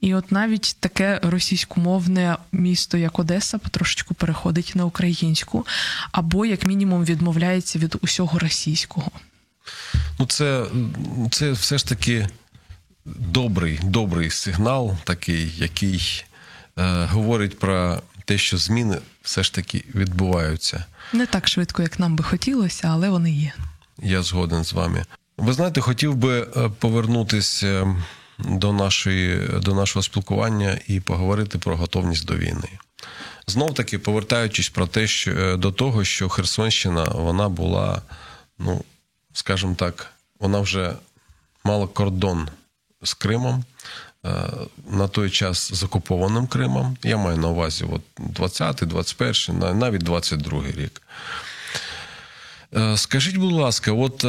І 0.00 0.14
от 0.14 0.32
навіть 0.32 0.76
таке 0.80 1.20
російськомовне 1.22 2.36
місто, 2.52 2.96
як 2.96 3.18
Одеса, 3.18 3.58
потрошечку 3.58 4.14
переходить 4.14 4.72
на 4.74 4.84
українську, 4.84 5.66
або, 6.12 6.46
як 6.46 6.66
мінімум, 6.66 7.04
відмовляється 7.04 7.78
від 7.78 7.96
усього 8.02 8.38
російського. 8.38 9.10
Ну, 10.18 10.26
це, 10.26 10.66
це 11.30 11.52
все 11.52 11.78
ж 11.78 11.86
таки 11.86 12.28
добрий, 13.04 13.80
добрий 13.82 14.30
сигнал, 14.30 14.96
такий, 15.04 15.52
який 15.56 16.24
е, 16.78 17.04
говорить 17.04 17.58
про 17.58 18.02
те, 18.24 18.38
що 18.38 18.58
зміни 18.58 18.98
все 19.22 19.42
ж 19.42 19.54
таки 19.54 19.84
відбуваються. 19.94 20.84
Не 21.12 21.26
так 21.26 21.48
швидко, 21.48 21.82
як 21.82 21.98
нам 21.98 22.16
би 22.16 22.24
хотілося, 22.24 22.88
але 22.88 23.08
вони 23.08 23.32
є. 23.32 23.52
Я 24.02 24.22
згоден 24.22 24.64
з 24.64 24.72
вами. 24.72 25.04
Ви 25.36 25.52
знаєте, 25.52 25.80
хотів 25.80 26.14
би 26.14 26.42
повернутися 26.78 27.96
до 28.38 28.72
нашої, 28.72 29.48
до 29.62 29.74
нашого 29.74 30.02
спілкування 30.02 30.78
і 30.86 31.00
поговорити 31.00 31.58
про 31.58 31.76
готовність 31.76 32.26
до 32.26 32.36
війни. 32.36 32.68
Знов 33.46 33.74
таки, 33.74 33.98
повертаючись 33.98 34.68
про 34.68 34.86
те, 34.86 35.06
що 35.06 35.56
до 35.56 35.72
того, 35.72 36.04
що 36.04 36.28
Херсонщина 36.28 37.04
вона 37.04 37.48
була, 37.48 38.02
ну 38.58 38.84
скажімо 39.32 39.74
так, 39.74 40.06
вона 40.40 40.60
вже 40.60 40.92
мала 41.64 41.86
кордон 41.86 42.48
з 43.02 43.14
Кримом. 43.14 43.64
На 44.90 45.08
той 45.08 45.30
час 45.30 45.72
з 45.74 45.82
окупованим 45.82 46.46
Кримом. 46.46 46.96
Я 47.02 47.16
маю 47.16 47.36
на 47.38 47.48
увазі 47.48 47.84
от 47.84 48.02
20-й, 48.18 48.86
21-й, 48.86 49.74
навіть 49.74 50.02
22-й 50.02 50.80
рік. 50.82 51.02
Скажіть, 52.96 53.36
будь 53.36 53.52
ласка, 53.52 53.92
от 53.92 54.24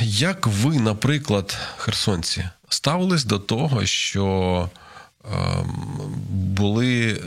як 0.00 0.46
ви, 0.46 0.78
наприклад, 0.78 1.58
херсонці, 1.76 2.48
ставились 2.68 3.24
до 3.24 3.38
того, 3.38 3.86
що 3.86 4.68
були, 6.30 7.22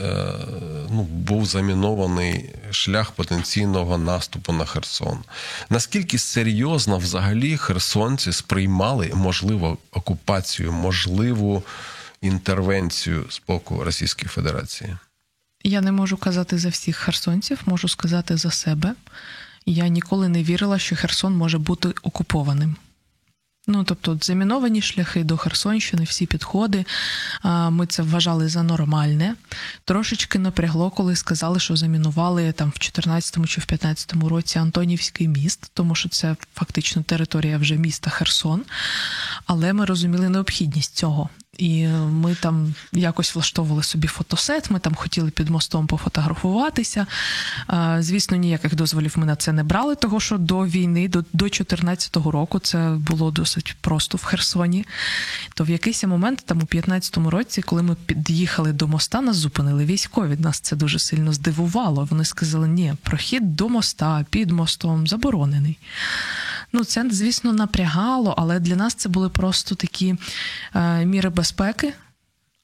ну, 0.90 1.02
був 1.02 1.46
замінований 1.46 2.50
шлях 2.70 3.10
потенційного 3.10 3.98
наступу 3.98 4.52
на 4.52 4.64
Херсон? 4.64 5.18
Наскільки 5.70 6.18
серйозно 6.18 6.98
взагалі 6.98 7.56
херсонці 7.56 8.32
сприймали 8.32 9.10
можливу 9.14 9.78
окупацію, 9.92 10.72
можливу 10.72 11.62
інтервенцію 12.20 13.24
з 13.30 13.42
боку 13.48 13.84
Російської 13.84 14.28
Федерації? 14.28 14.96
Я 15.64 15.80
не 15.80 15.92
можу 15.92 16.16
казати 16.16 16.58
за 16.58 16.68
всіх 16.68 16.96
херсонців, 16.96 17.60
можу 17.66 17.88
сказати 17.88 18.36
за 18.36 18.50
себе. 18.50 18.94
Я 19.66 19.88
ніколи 19.88 20.28
не 20.28 20.42
вірила, 20.42 20.78
що 20.78 20.96
Херсон 20.96 21.34
може 21.34 21.58
бути 21.58 21.88
окупованим. 22.02 22.76
Ну, 23.66 23.84
тобто, 23.84 24.18
заміновані 24.20 24.82
шляхи 24.82 25.24
до 25.24 25.36
Херсонщини, 25.36 26.04
всі 26.04 26.26
підходи. 26.26 26.84
Ми 27.70 27.86
це 27.86 28.02
вважали 28.02 28.48
за 28.48 28.62
нормальне. 28.62 29.34
Трошечки 29.84 30.38
напрягло, 30.38 30.90
коли 30.90 31.16
сказали, 31.16 31.60
що 31.60 31.76
замінували 31.76 32.52
там 32.52 32.70
в 32.70 32.78
14-му 32.78 33.46
чи 33.46 33.60
в 33.60 33.64
15-му 33.64 34.28
році 34.28 34.58
Антонівський 34.58 35.28
міст, 35.28 35.70
тому 35.74 35.94
що 35.94 36.08
це 36.08 36.36
фактично 36.54 37.02
територія 37.02 37.58
вже 37.58 37.76
міста 37.76 38.10
Херсон. 38.10 38.64
Але 39.46 39.72
ми 39.72 39.84
розуміли 39.84 40.28
необхідність 40.28 40.96
цього. 40.96 41.30
І 41.58 41.86
ми 41.88 42.34
там 42.34 42.74
якось 42.92 43.34
влаштовували 43.34 43.82
собі 43.82 44.08
фотосет, 44.08 44.70
ми 44.70 44.78
там 44.78 44.94
хотіли 44.94 45.30
під 45.30 45.48
мостом 45.48 45.86
пофотографуватися. 45.86 47.06
Звісно, 47.98 48.36
ніяких 48.36 48.74
дозволів 48.74 49.14
ми 49.16 49.26
на 49.26 49.36
це 49.36 49.52
не 49.52 49.64
брали, 49.64 49.94
того 49.94 50.20
що 50.20 50.38
до 50.38 50.66
війни, 50.66 51.08
до 51.08 51.18
2014 51.20 52.16
року, 52.16 52.58
це 52.58 52.96
було 52.98 53.30
досить 53.30 53.76
просто 53.80 54.18
в 54.18 54.24
Херсоні. 54.24 54.86
То 55.54 55.64
в 55.64 55.70
якийсь 55.70 56.04
момент, 56.04 56.42
там 56.46 56.58
у 56.58 56.64
15-му 56.64 57.30
році, 57.30 57.62
коли 57.62 57.82
ми 57.82 57.96
під'їхали 58.06 58.72
до 58.72 58.88
моста, 58.88 59.20
нас 59.20 59.36
зупинили 59.36 59.84
військові. 59.84 60.36
Нас 60.36 60.60
це 60.60 60.76
дуже 60.76 60.98
сильно 60.98 61.32
здивувало. 61.32 62.08
Вони 62.10 62.24
сказали, 62.24 62.68
ні, 62.68 62.94
прохід 63.02 63.56
до 63.56 63.68
моста 63.68 64.26
під 64.30 64.50
мостом 64.50 65.06
заборонений. 65.06 65.78
Ну, 66.72 66.84
це, 66.84 67.06
звісно, 67.10 67.52
напрягало, 67.52 68.34
але 68.38 68.60
для 68.60 68.76
нас 68.76 68.94
це 68.94 69.08
були 69.08 69.28
просто 69.28 69.74
такі 69.74 70.14
е, 70.74 71.04
міри 71.04 71.30
безпеки. 71.30 71.94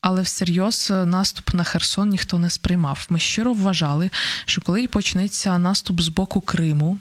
Але 0.00 0.22
всерйоз 0.22 0.92
наступ 1.06 1.54
на 1.54 1.64
Херсон 1.64 2.08
ніхто 2.08 2.38
не 2.38 2.50
сприймав. 2.50 3.06
Ми 3.10 3.18
щиро 3.18 3.52
вважали, 3.52 4.10
що 4.44 4.60
коли 4.60 4.86
почнеться 4.86 5.58
наступ 5.58 6.00
з 6.00 6.08
боку 6.08 6.40
Криму, 6.40 6.98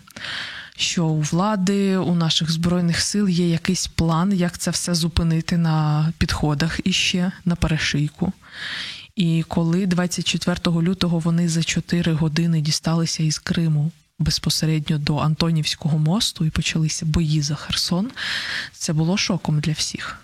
що 0.77 1.05
у 1.05 1.21
влади, 1.21 1.97
у 1.97 2.15
наших 2.15 2.51
збройних 2.51 3.01
сил 3.01 3.29
є 3.29 3.49
якийсь 3.49 3.87
план, 3.87 4.33
як 4.33 4.57
це 4.57 4.71
все 4.71 4.95
зупинити 4.95 5.57
на 5.57 6.13
підходах 6.17 6.79
іще 6.83 7.31
на 7.45 7.55
перешийку. 7.55 8.33
І 9.15 9.43
коли 9.47 9.85
24 9.85 10.57
лютого 10.65 11.19
вони 11.19 11.49
за 11.49 11.63
4 11.63 12.13
години 12.13 12.61
дісталися 12.61 13.23
із 13.23 13.39
Криму 13.39 13.91
безпосередньо 14.19 14.97
до 14.97 15.17
Антонівського 15.17 15.97
мосту 15.97 16.45
і 16.45 16.49
почалися 16.49 17.05
бої 17.05 17.41
за 17.41 17.55
Херсон, 17.55 18.11
це 18.73 18.93
було 18.93 19.17
шоком 19.17 19.59
для 19.59 19.71
всіх. 19.71 20.19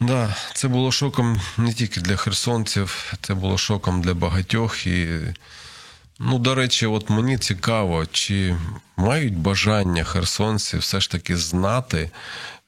Да, 0.00 0.36
це 0.54 0.68
було 0.68 0.92
шоком 0.92 1.40
не 1.56 1.72
тільки 1.72 2.00
для 2.00 2.16
херсонців, 2.16 3.14
це 3.22 3.34
було 3.34 3.58
шоком 3.58 4.02
для 4.02 4.14
багатьох. 4.14 4.86
І, 4.86 5.08
ну, 6.18 6.38
до 6.38 6.54
речі, 6.54 6.86
от 6.86 7.10
мені 7.10 7.38
цікаво, 7.38 8.06
чи 8.06 8.56
мають 8.96 9.36
бажання 9.36 10.04
херсонці 10.04 10.76
все 10.76 11.00
ж 11.00 11.10
таки 11.10 11.36
знати 11.36 12.10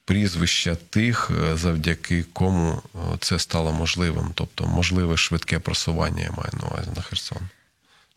прізвища 0.05 0.75
тих, 0.75 1.31
е, 1.31 1.57
завдяки 1.57 2.25
кому 2.33 2.81
е, 2.95 2.97
це 3.19 3.39
стало 3.39 3.71
можливим. 3.71 4.31
Тобто, 4.33 4.67
можливе 4.67 5.17
швидке 5.17 5.59
просування, 5.59 6.23
я 6.23 6.31
маю 6.31 6.49
на 6.61 6.67
увазі 6.67 6.89
на 6.95 7.01
Херсон. 7.01 7.37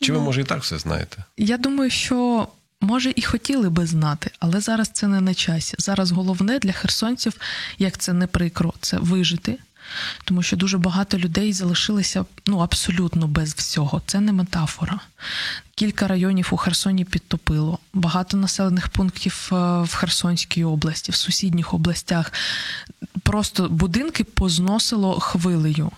Чи 0.00 0.12
ви, 0.12 0.18
Ну, 0.18 0.24
може, 0.24 0.40
і 0.40 0.44
так 0.44 0.62
все 0.62 0.78
знаєте? 0.78 1.24
Я 1.36 1.56
думаю, 1.58 1.90
що 1.90 2.48
може 2.80 3.12
і 3.16 3.22
хотіли 3.22 3.70
би 3.70 3.86
знати, 3.86 4.30
але 4.38 4.60
зараз 4.60 4.88
це 4.88 5.06
не 5.06 5.20
на 5.20 5.34
часі. 5.34 5.74
Зараз 5.78 6.10
головне 6.10 6.58
для 6.58 6.72
херсонців, 6.72 7.32
як 7.78 7.98
це 7.98 8.12
не 8.12 8.26
прикро, 8.26 8.74
це 8.80 8.98
вижити. 8.98 9.58
Тому 10.24 10.42
що 10.42 10.56
дуже 10.56 10.78
багато 10.78 11.18
людей 11.18 11.52
залишилися 11.52 12.24
ну 12.46 12.58
абсолютно 12.58 13.26
без 13.26 13.54
всього. 13.54 14.02
Це 14.06 14.20
не 14.20 14.32
метафора. 14.32 15.00
Кілька 15.76 16.08
районів 16.08 16.48
у 16.52 16.56
Херсоні 16.56 17.04
підтопило, 17.04 17.78
багато 17.94 18.36
населених 18.36 18.88
пунктів 18.88 19.48
е, 19.52 19.54
в 19.82 19.94
Херсонській 19.94 20.64
області, 20.64 21.12
в 21.12 21.14
сусідніх 21.14 21.74
областях. 21.74 22.32
Просто 23.22 23.68
будинки 23.68 24.24
позносило 24.24 25.20
хвилею. 25.20 25.90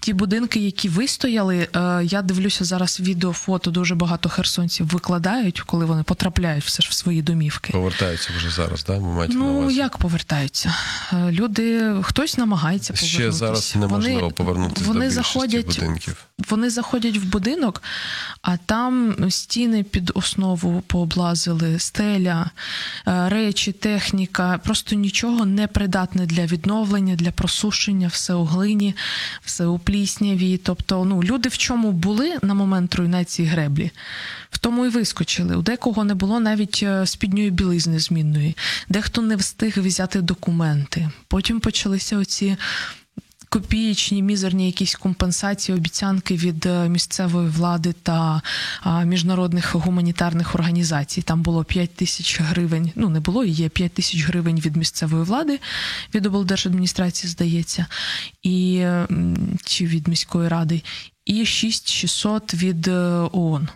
Ті 0.00 0.12
будинки, 0.12 0.60
які 0.60 0.88
вистояли, 0.88 1.68
е, 1.76 2.00
я 2.04 2.22
дивлюся 2.22 2.64
зараз 2.64 3.00
відео, 3.00 3.32
фото 3.32 3.70
дуже 3.70 3.94
багато 3.94 4.28
херсонців 4.28 4.86
викладають, 4.86 5.60
коли 5.60 5.84
вони 5.84 6.02
потрапляють 6.02 6.64
все 6.64 6.82
ж 6.82 6.88
в 6.88 6.92
свої 6.92 7.22
домівки. 7.22 7.72
Повертаються 7.72 8.30
вже 8.36 8.50
зараз, 8.50 8.84
да? 8.84 8.92
Ви 8.98 9.12
маєте 9.14 9.34
на 9.34 9.40
Ну 9.40 9.46
увазі? 9.46 9.76
як 9.76 9.96
повертаються? 9.98 10.74
Е, 11.12 11.32
Люди 11.32 11.94
хтось 12.02 12.38
намагається 12.38 12.94
Ще 12.96 13.32
зараз 13.32 13.76
неможливо 13.76 14.20
Вони- 14.20 14.32
повернутися 14.32 14.86
вони 14.86 15.04
до 15.04 15.10
заходять, 15.10 15.66
будинків. 15.66 16.16
Вони 16.48 16.70
заходять 16.70 17.16
в 17.16 17.24
будинок, 17.24 17.82
а 18.42 18.56
там 18.56 19.14
стіни 19.30 19.82
під 19.82 20.10
основу 20.14 20.82
пооблазили, 20.86 21.78
стеля, 21.78 22.50
е, 23.06 23.28
речі, 23.28 23.72
техніка, 23.72 24.60
просто 24.64 24.96
нічого 24.96 25.46
не 25.46 25.66
придатне 25.66 26.26
для 26.26 26.46
відновлення, 26.46 27.14
для 27.14 27.30
просушення, 27.30 28.08
все 28.08 28.34
у 28.34 28.44
глині, 28.44 28.94
все 29.44 29.66
у 29.66 29.78
плісняві. 29.78 30.56
Тобто, 30.56 31.04
ну 31.04 31.22
люди 31.22 31.48
в 31.48 31.58
чому 31.58 31.92
були 31.92 32.36
на 32.42 32.54
момент 32.54 32.94
руйнації 32.94 33.48
греблі, 33.48 33.90
в 34.50 34.58
тому 34.58 34.86
і 34.86 34.88
вискочили. 34.88 35.56
У 35.56 35.62
декого 35.62 36.04
не 36.04 36.14
було 36.14 36.40
навіть 36.40 36.80
е, 36.82 37.06
спідньої 37.06 37.50
білизни 37.50 37.98
змінної, 37.98 38.56
дехто 38.88 39.22
не 39.22 39.36
встиг 39.36 39.78
взяти 39.78 40.20
документи. 40.20 41.10
Потім 41.28 41.60
почалися 41.60 42.18
оці 42.18 42.56
копієчні, 43.48 44.22
мізерні 44.22 44.66
якісь 44.66 44.94
компенсації, 44.94 45.78
обіцянки 45.78 46.36
від 46.36 46.66
е, 46.66 46.88
місцевої 46.88 47.48
влади 47.48 47.94
та 48.02 48.42
міжнародних 49.04 49.74
гуманітарних 49.74 50.54
організацій. 50.54 51.22
Там 51.22 51.42
було 51.42 51.64
5 51.64 51.94
тисяч 51.94 52.40
гривень. 52.40 52.92
Ну 52.94 53.08
не 53.08 53.20
було, 53.20 53.44
є 53.44 53.68
5 53.68 53.92
тисяч 53.92 54.24
гривень 54.24 54.60
від 54.60 54.76
місцевої 54.76 55.24
влади, 55.24 55.60
від 56.14 56.26
облдержадміністрації, 56.26 57.30
здається, 57.30 57.86
і 58.42 58.84
чи 59.64 59.86
від 59.86 60.08
міської 60.08 60.48
ради, 60.48 60.82
і 61.24 61.46
6600 61.46 62.54
від 62.54 62.88
е, 62.88 62.92
ООН. 63.32 63.68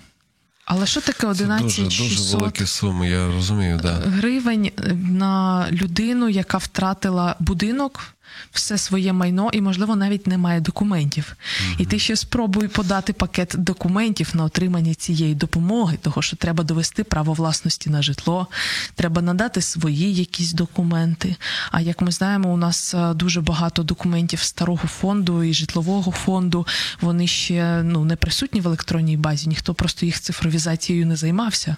Але 0.65 0.87
що 0.87 1.01
таке 1.01 1.35
Це 1.35 1.45
дуже, 1.45 1.87
дуже 1.87 2.37
великі 2.37 2.67
суми, 2.67 3.09
я 3.09 3.27
розумію, 3.27 3.81
да. 3.83 3.93
гривень 3.93 4.71
на 5.11 5.67
людину, 5.73 6.29
яка 6.29 6.59
втратила 6.59 7.37
будинок, 7.41 8.15
все 8.53 8.79
своє 8.79 9.13
майно 9.13 9.51
і, 9.53 9.61
можливо, 9.61 9.97
навіть 9.97 10.27
не 10.27 10.39
має 10.39 10.61
документів. 10.61 11.37
І 11.79 11.87
ти 11.87 11.99
ще 11.99 12.17
спробуй 12.17 12.69
подати 12.69 13.13
пакет 13.13 13.55
документів 13.59 14.31
на 14.35 14.45
отримання 14.45 14.95
цієї 14.95 15.35
допомоги, 15.35 15.99
того 16.03 16.23
що 16.23 16.37
треба 16.37 16.65
довести 16.65 17.05
право 17.05 17.33
власності 17.33 17.91
на 17.91 18.03
житло, 18.03 18.47
треба 18.95 19.23
надати 19.23 19.63
свої 19.63 20.15
якісь 20.15 20.53
документи. 20.53 21.37
А 21.71 21.81
як 21.81 22.01
ми 22.01 22.11
знаємо, 22.11 22.53
у 22.53 22.57
нас 22.57 22.95
е, 22.95 23.15
дуже 23.15 23.41
багато 23.41 23.83
документів 23.83 24.41
старого 24.41 24.89
фонду 24.89 25.43
і 25.43 25.55
житлового 25.55 26.13
фонду. 26.13 26.67
Вони 27.01 27.27
ще 27.27 27.83
ну 27.83 28.05
не 28.05 28.17
присутні 28.17 28.61
в 28.61 28.67
електронній 28.67 29.17
базі, 29.17 29.49
ніхто 29.49 29.75
просто 29.75 30.07
їх 30.07 30.21
цифровізацією 30.21 31.07
не 31.07 31.17
займався. 31.17 31.77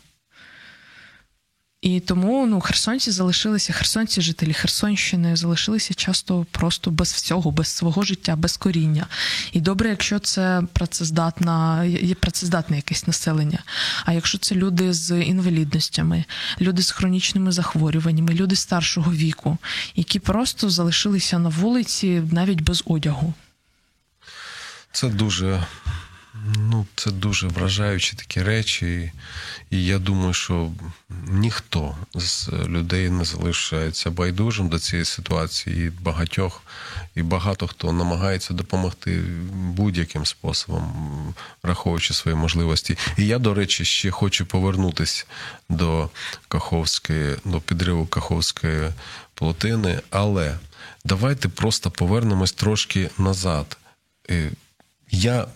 І 1.85 2.01
тому 2.01 2.47
ну, 2.47 2.61
херсонці 2.61 3.11
залишилися, 3.11 3.73
херсонці, 3.73 4.21
жителі 4.21 4.53
Херсонщини 4.53 5.37
залишилися 5.37 5.95
часто 5.95 6.47
просто 6.51 6.91
без 6.91 7.13
всього, 7.13 7.51
без 7.51 7.69
свого 7.69 8.03
життя, 8.03 8.37
без 8.37 8.57
коріння. 8.57 9.07
І 9.53 9.61
добре, 9.61 9.89
якщо 9.89 10.19
це 10.19 10.63
працездатна, 10.73 11.85
є 11.85 12.15
працездатне 12.15 12.77
якесь 12.77 13.07
населення. 13.07 13.59
А 14.05 14.13
якщо 14.13 14.39
це 14.39 14.55
люди 14.55 14.93
з 14.93 15.21
інвалідностями, 15.21 16.25
люди 16.61 16.83
з 16.83 16.91
хронічними 16.91 17.53
захворюваннями, 17.53 18.35
люди 18.35 18.57
старшого 18.57 19.13
віку, 19.13 19.59
які 19.97 20.19
просто 20.19 20.71
залишилися 20.71 21.39
на 21.39 21.49
вулиці 21.49 22.23
навіть 22.33 22.61
без 22.61 22.83
одягу. 22.87 23.35
Це 24.93 25.09
дуже, 25.09 25.67
ну, 26.57 26.87
це 26.95 27.11
дуже 27.11 27.49
вражаючі 27.49 28.17
такі 28.17 28.43
речі. 28.43 29.13
І 29.71 29.85
я 29.85 29.99
думаю, 29.99 30.33
що 30.35 30.71
ніхто 31.29 31.97
з 32.15 32.49
людей 32.49 33.11
не 33.11 33.25
залишається 33.25 34.11
байдужим 34.11 34.69
до 34.69 34.79
цієї 34.79 35.05
ситуації. 35.05 35.87
І 35.87 35.91
багатьох, 35.91 36.63
і 37.15 37.23
багато 37.23 37.67
хто 37.67 37.93
намагається 37.93 38.55
допомогти 38.55 39.23
будь-яким 39.53 40.27
способом, 40.27 41.35
враховуючи 41.63 42.15
свої 42.15 42.37
можливості. 42.37 42.99
І 43.17 43.27
я, 43.27 43.39
до 43.39 43.55
речі, 43.55 43.85
ще 43.85 44.11
хочу 44.11 44.47
повернутися 44.47 45.25
до 45.69 46.11
Каховської, 46.49 47.37
до 47.45 47.61
підриву 47.61 48.07
Каховської 48.07 48.91
плотини, 49.35 50.01
але 50.11 50.59
давайте 51.05 51.49
просто 51.49 51.91
повернемось 51.91 52.53
трошки 52.53 53.11
назад. 53.19 53.77
Е, 54.31 54.51
Я 55.11 55.47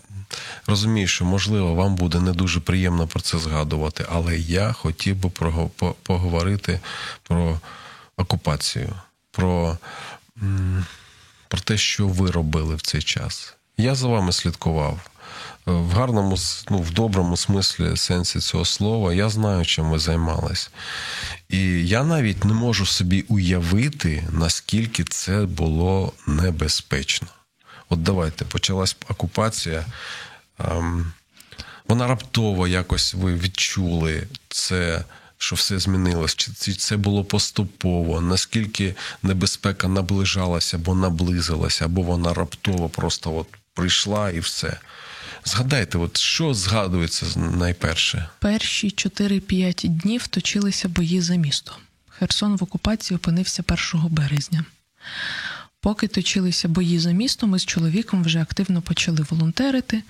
розумію, 0.67 1.09
що 1.09 1.25
можливо 1.25 1.75
вам 1.75 1.95
буде 1.95 2.21
не 2.21 2.33
дуже 2.33 2.61
приємно 2.61 3.07
про 3.07 3.21
це 3.21 3.39
згадувати, 3.39 4.07
але 4.13 4.39
я 4.39 4.73
хотів 4.73 5.17
би 5.17 5.31
поговорити 6.03 6.81
про 7.23 7.61
окупацію, 8.17 8.95
про, 9.31 9.79
про 11.49 11.61
те, 11.61 11.77
що 11.77 12.09
ви 12.09 12.31
робили 12.31 12.75
в 12.75 12.83
цей 12.83 13.03
час. 13.03 13.55
Я 13.77 13.95
за 13.95 14.09
вами 14.09 14.33
слідкував. 14.33 15.01
Е, 15.69 15.71
В 15.71 15.91
гарному, 15.91 16.37
ну, 16.71 16.79
в 16.79 16.91
доброму 16.91 17.37
смислі 17.37 17.97
сенсі 17.97 18.41
цього 18.41 18.65
слова, 18.65 19.15
я 19.15 19.29
знаю, 19.29 19.65
чим 19.65 19.91
ви 19.91 19.99
займались. 19.99 20.71
І 21.49 21.89
я 21.89 22.05
навіть 22.05 22.45
не 22.45 22.53
можу 22.53 22.87
собі 22.87 23.25
уявити, 23.29 24.29
наскільки 24.33 25.05
це 25.05 25.47
було 25.47 26.13
небезпечно. 26.27 27.29
От 27.89 28.03
давайте, 28.03 28.45
почалась 28.45 28.97
окупація. 29.09 29.85
ем, 30.59 31.13
Вона 31.89 32.07
раптово 32.07 32.69
якось 32.69 33.15
ви 33.15 33.35
відчули 33.35 34.27
це, 34.49 35.05
що 35.39 35.57
все 35.57 35.79
змінилось. 35.79 36.35
Чи 36.35 36.53
це- 36.75 36.97
було 36.97 37.25
поступово? 37.25 38.21
Наскільки 38.21 38.95
небезпека 39.23 39.89
наближалася 39.89 40.77
або 40.77 40.95
наблизилася, 40.95 41.85
або 41.85 42.03
вона 42.03 42.35
раптово 42.35 42.89
просто 42.89 43.37
от 43.37 43.47
прийшла 43.75 44.31
і 44.31 44.41
все. 44.41 44.81
Згадайте, 45.45 45.99
от 45.99 46.17
що 46.17 46.55
згадується 46.55 47.27
найперше? 47.39 48.29
Перші 48.39 48.91
4-5 48.91 49.89
днів 49.89 50.27
точилися 50.27 50.89
бої 50.89 51.21
за 51.21 51.35
місто. 51.37 51.73
Херсон 52.09 52.57
в 52.57 52.63
окупації 52.65 53.17
опинився 53.17 53.63
1 53.63 54.09
березня. 54.09 54.65
Поки 55.89 56.09
точилися 56.09 56.69
бої 56.69 56.99
за 56.99 57.13
місто, 57.13 57.47
ми 57.47 57.59
з 57.59 57.65
чоловіком 57.65 58.25
вже 58.25 58.41
активно 58.41 58.83
почали 58.83 59.27
волонтерити. 59.31 60.03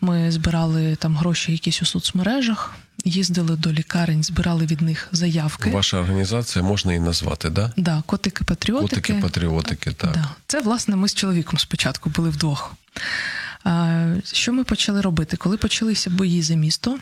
Ми 0.00 0.32
збирали 0.32 0.96
там 0.96 1.16
гроші 1.16 1.52
якісь 1.52 1.82
у 1.82 1.86
соцмережах, 1.86 2.74
їздили 3.04 3.56
до 3.56 3.72
лікарень, 3.72 4.24
збирали 4.24 4.66
від 4.66 4.80
них 4.80 5.08
заявки. 5.12 5.70
Ваша 5.70 5.98
організація 5.98 6.64
можна 6.64 6.92
її 6.92 7.04
назвати, 7.04 7.50
да? 7.50 7.72
Да, 7.76 8.02
котики 8.06 8.44
патріотики. 8.44 8.96
Котики, 8.96 9.14
патріотики, 9.14 9.92
так. 9.92 10.12
Да. 10.12 10.28
Це, 10.46 10.60
власне, 10.60 10.96
ми 10.96 11.08
з 11.08 11.14
чоловіком 11.14 11.58
спочатку 11.58 12.10
були 12.10 12.30
вдвох. 12.30 12.74
Що 14.32 14.52
ми 14.52 14.64
почали 14.64 15.00
робити? 15.00 15.36
Коли 15.36 15.56
почалися 15.56 16.10
бої 16.10 16.42
за 16.42 16.54
місто, 16.54 16.98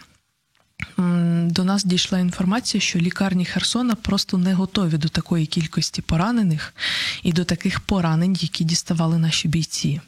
до 1.47 1.65
нас 1.65 1.85
дійшла 1.85 2.19
інформація, 2.19 2.81
що 2.81 2.99
лікарні 2.99 3.45
Херсона 3.45 3.95
просто 3.95 4.39
не 4.39 4.55
готові 4.55 4.97
до 4.97 5.09
такої 5.09 5.47
кількості 5.47 6.03
поранених 6.03 6.75
і 7.23 7.33
до 7.33 7.45
таких 7.45 7.81
поранень, 7.81 8.37
які 8.41 8.65
діставали 8.65 9.19
наші 9.19 9.49
бійці. 9.49 10.01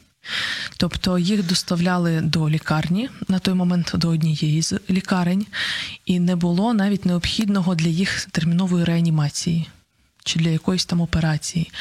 Тобто 0.77 1.17
їх 1.17 1.47
доставляли 1.47 2.21
до 2.21 2.49
лікарні 2.49 3.09
на 3.27 3.39
той 3.39 3.53
момент 3.53 3.91
до 3.95 4.09
однієї 4.09 4.61
з 4.61 4.79
лікарень, 4.89 5.45
і 6.05 6.19
не 6.19 6.35
було 6.35 6.73
навіть 6.73 7.05
необхідного 7.05 7.75
для 7.75 7.87
їх 7.87 8.25
термінової 8.25 8.85
реанімації 8.85 9.67
чи 10.23 10.39
для 10.39 10.49
якоїсь 10.49 10.85
там 10.85 11.01
операції. 11.01 11.71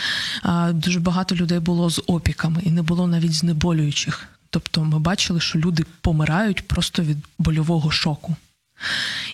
Дуже 0.71 1.01
багато 1.01 1.35
людей 1.35 1.59
було 1.59 1.91
з 1.91 2.03
опіками, 2.07 2.63
і 2.65 2.71
не 2.71 2.83
було 2.83 3.07
навіть 3.07 3.33
знеболюючих. 3.33 4.29
Тобто 4.51 4.85
ми 4.85 4.99
бачили, 4.99 5.41
що 5.41 5.59
люди 5.59 5.85
помирають 6.01 6.69
просто 6.69 7.03
від 7.03 7.17
больового 7.39 7.91
шоку. 7.91 8.37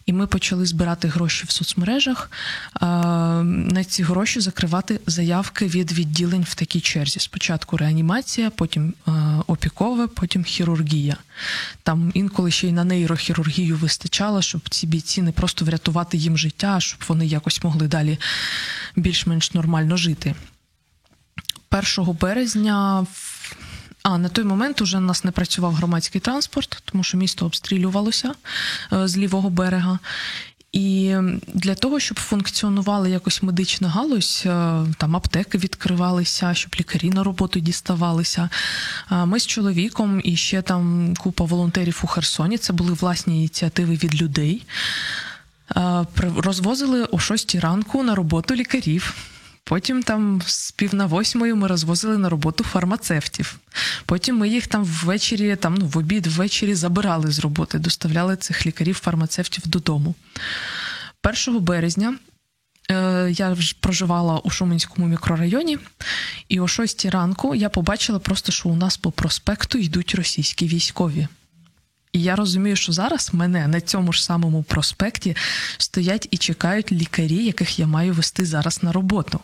І 0.07 0.13
ми 0.13 0.27
почали 0.27 0.67
збирати 0.67 1.09
гроші 1.09 1.45
в 1.49 1.51
соцмережах, 1.51 2.31
на 2.81 3.85
ці 3.85 4.03
гроші 4.03 4.41
закривати 4.41 5.01
заявки 5.07 5.67
від 5.67 5.93
відділень 5.93 6.47
в 6.49 6.55
такій 6.55 6.81
черзі. 6.81 7.21
Спочатку 7.21 7.77
реанімація, 7.77 8.51
потім 8.51 8.95
опікове, 9.47 10.07
потім 10.07 10.45
хірургія. 10.45 11.17
Там 11.83 12.11
інколи 12.15 12.51
ще 12.51 12.69
й 12.69 12.73
на 12.73 12.85
нейрохірургію 12.85 13.77
вистачало, 13.77 14.43
щоб 14.43 14.69
ці 14.69 14.87
бійці 14.87 15.23
не 15.23 15.33
просто 15.33 15.65
врятувати 15.65 16.17
їм 16.17 16.39
життя, 16.39 16.75
а 16.77 16.81
щоб 16.81 17.01
вони 17.09 17.27
якось 17.27 17.65
могли 17.65 17.89
далі 17.89 18.19
більш-менш 18.97 19.55
нормально 19.55 19.97
жити. 19.97 20.35
1 21.99 22.17
березня. 22.21 23.07
А 24.03 24.19
на 24.19 24.29
той 24.29 24.45
момент 24.45 24.81
уже 24.81 24.97
у 24.99 25.01
нас 25.01 25.25
не 25.25 25.31
працював 25.31 25.75
громадський 25.75 26.21
транспорт, 26.21 26.83
тому 26.85 27.05
що 27.05 27.19
місто 27.19 27.47
обстрілювалося 27.47 28.33
е, 28.93 29.09
з 29.09 29.17
лівого 29.17 29.51
берега. 29.51 29.99
І 30.73 31.15
для 31.55 31.75
того, 31.75 32.01
щоб 32.01 32.21
функціонувала 32.21 33.09
якось 33.09 33.43
медична 33.43 33.89
галузь, 33.89 34.43
е, 34.47 34.51
там 34.99 35.17
аптеки 35.17 35.59
відкривалися, 35.59 36.55
щоб 36.55 36.75
лікарі 36.81 37.11
на 37.11 37.25
роботу 37.25 37.61
діставалися. 37.61 38.49
е, 39.13 39.25
Ми 39.27 39.41
з 39.41 39.47
чоловіком 39.47 40.21
і 40.25 40.37
ще 40.37 40.63
там 40.63 41.15
купа 41.19 41.45
волонтерів 41.45 42.01
у 42.05 42.07
Херсоні. 42.07 42.59
Це 42.59 42.73
були 42.73 42.93
власні 42.93 43.37
ініціативи 43.37 43.95
від 43.95 44.23
людей. 44.23 44.63
Розвозили 46.37 47.05
о 47.05 47.19
6 47.19 47.55
ранку 47.55 48.03
на 48.03 48.15
роботу 48.15 48.55
лікарів. 48.55 49.15
Потім 49.71 50.03
там 50.03 50.43
з 50.47 50.71
пів 50.71 50.95
на 50.95 51.07
восьмої 51.07 51.55
ми 51.55 51.67
розвозили 51.67 52.19
на 52.19 52.29
роботу 52.29 52.65
фармацевтів. 52.65 53.59
Потім 54.07 54.37
ми 54.37 54.49
їх 54.49 54.67
там 54.67 54.85
ввечері, 54.85 55.57
там 55.57 55.75
ну 55.75 55.87
в 55.87 55.99
обід 55.99 56.27
ввечері 56.27 56.75
забирали 56.75 57.31
з 57.31 57.39
роботи, 57.39 57.79
доставляли 57.79 58.37
цих 58.37 58.67
лікарів-фармацевтів 58.67 59.69
додому. 59.69 60.15
1 61.49 61.61
березня 61.61 62.15
е, 62.91 63.31
я 63.31 63.55
ж 63.55 63.77
проживала 63.81 64.39
у 64.39 64.51
Шуменському 64.51 65.09
мікрорайоні, 65.09 65.79
і 66.49 66.61
о 66.61 66.69
6 66.69 67.07
ранку 67.07 67.55
я 67.55 67.69
побачила 67.69 68.19
просто, 68.19 68.53
що 68.53 68.69
у 68.69 68.77
нас 68.77 68.97
по 68.97 69.11
проспекту 69.11 69.79
йдуть 69.79 70.15
російські 70.15 70.67
військові. 70.67 71.29
І 72.13 72.23
я 72.23 72.37
розумію, 72.37 72.77
що 72.77 72.93
зараз 72.93 73.31
мене 73.33 73.69
на 73.69 73.81
цьому 73.81 74.13
ж 74.13 74.25
самому 74.25 74.63
проспекті 74.63 75.37
стоять 75.79 76.29
і 76.31 76.37
чекають 76.37 76.93
лікарі, 76.93 77.45
яких 77.45 77.79
я 77.79 77.87
маю 77.87 78.15
вести 78.15 78.47
зараз 78.47 78.83
на 78.83 78.93
роботу. 78.93 79.41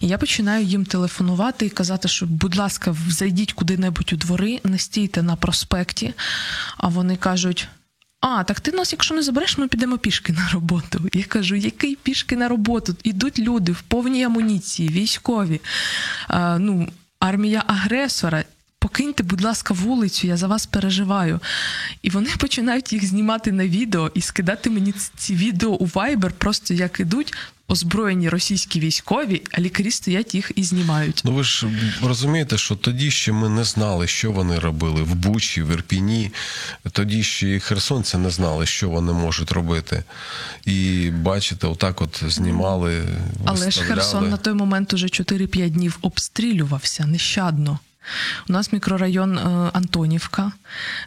І 0.00 0.08
я 0.08 0.18
починаю 0.18 0.64
їм 0.64 0.84
телефонувати 0.84 1.66
і 1.66 1.70
казати, 1.70 2.08
що, 2.08 2.26
будь 2.26 2.56
ласка, 2.56 2.96
зайдіть 3.08 3.52
куди-небудь 3.52 4.12
у 4.12 4.16
двори, 4.16 4.60
не 4.64 4.78
стійте 4.78 5.22
на 5.22 5.36
проспекті. 5.36 6.14
А 6.76 6.88
вони 6.88 7.16
кажуть: 7.16 7.68
а, 8.20 8.44
так 8.44 8.60
ти 8.60 8.72
нас, 8.72 8.92
якщо 8.92 9.14
не 9.14 9.22
забереш, 9.22 9.58
ми 9.58 9.68
підемо 9.68 9.98
пішки 9.98 10.32
на 10.32 10.48
роботу. 10.52 11.00
Я 11.12 11.24
кажу, 11.24 11.54
який 11.54 11.96
пішки 11.96 12.36
на 12.36 12.48
роботу? 12.48 12.96
Ідуть 13.02 13.38
люди 13.38 13.72
в 13.72 13.82
повній 13.82 14.24
амуніції, 14.24 14.88
військові, 14.88 15.60
а, 16.28 16.58
ну, 16.58 16.88
армія 17.18 17.64
агресора. 17.66 18.44
Покиньте, 18.78 19.22
будь 19.22 19.42
ласка, 19.42 19.74
вулицю, 19.74 20.26
я 20.26 20.36
за 20.36 20.46
вас 20.46 20.66
переживаю. 20.66 21.40
І 22.02 22.10
вони 22.10 22.28
починають 22.38 22.92
їх 22.92 23.04
знімати 23.04 23.52
на 23.52 23.66
відео 23.66 24.10
і 24.14 24.20
скидати 24.20 24.70
мені 24.70 24.94
ці 25.16 25.34
відео 25.34 25.70
у 25.70 25.86
Viber, 25.86 26.30
просто 26.30 26.74
як 26.74 27.00
ідуть 27.00 27.34
озброєні 27.68 28.28
російські 28.28 28.80
військові, 28.80 29.42
а 29.52 29.60
лікарі 29.60 29.90
стоять 29.90 30.34
їх 30.34 30.52
і 30.54 30.64
знімають. 30.64 31.22
Ну 31.24 31.32
ви 31.32 31.44
ж 31.44 31.66
розумієте, 32.02 32.58
що 32.58 32.76
тоді 32.76 33.10
ще 33.10 33.32
ми 33.32 33.48
не 33.48 33.64
знали, 33.64 34.06
що 34.06 34.32
вони 34.32 34.58
робили 34.58 35.02
в 35.02 35.14
Бучі, 35.14 35.62
в 35.62 35.70
Ірпіні. 35.70 36.30
Тоді 36.92 37.22
ще 37.22 37.54
і 37.54 37.60
херсонці 37.60 38.16
не 38.16 38.30
знали, 38.30 38.66
що 38.66 38.90
вони 38.90 39.12
можуть 39.12 39.52
робити. 39.52 40.04
І 40.64 41.10
бачите, 41.10 41.66
отак 41.66 42.02
от 42.02 42.22
знімали. 42.26 43.02
Але 43.44 43.70
ж. 43.70 43.82
Херсон 43.82 44.30
на 44.30 44.36
той 44.36 44.54
момент 44.54 44.92
уже 44.92 45.06
4-5 45.06 45.70
днів 45.70 45.98
обстрілювався 46.02 47.06
нещадно. 47.06 47.78
У 48.48 48.52
нас 48.52 48.72
мікрорайон 48.72 49.38
е, 49.38 49.70
Антонівка, 49.72 50.52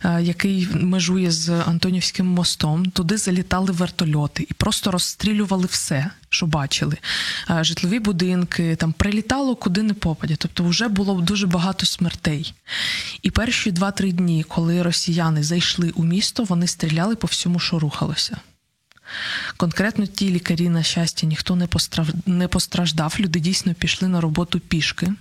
е, 0.04 0.22
який 0.22 0.68
межує 0.74 1.32
з 1.32 1.50
Антонівським 1.50 2.28
мостом. 2.28 2.86
Туди 2.86 3.18
залітали 3.18 3.72
вертольоти 3.72 4.48
і 4.50 4.54
просто 4.54 4.92
розстрілювали 4.92 5.66
все, 5.66 6.10
що 6.30 6.46
бачили. 6.46 6.98
Е, 7.50 7.64
Житлові 7.64 8.00
будинки, 8.00 8.76
там 8.76 8.94
прилітало 8.94 9.56
куди 9.56 9.84
не 9.84 9.94
попадя. 9.94 10.36
Тобто 10.38 10.64
вже 10.64 10.88
було 10.88 11.22
дуже 11.22 11.48
багато 11.48 11.86
смертей. 11.86 12.54
І 13.22 13.32
перші 13.32 13.72
2-3 13.72 14.12
дні, 14.12 14.44
коли 14.48 14.82
росіяни 14.82 15.44
зайшли 15.44 15.90
у 15.90 16.04
місто, 16.04 16.44
вони 16.44 16.68
стріляли 16.68 17.16
по 17.16 17.28
всьому, 17.28 17.60
що 17.60 17.80
рухалося. 17.80 18.38
Конкретно 19.58 20.06
ті 20.06 20.30
лікарі, 20.30 20.70
на 20.70 20.84
щастя, 20.84 21.28
ніхто 21.28 21.58
не 22.26 22.48
постраждав. 22.48 23.16
Люди 23.20 23.40
дійсно 23.40 23.74
пішли 23.74 24.08
на 24.08 24.22
роботу 24.22 24.60
пішки. 24.60 25.14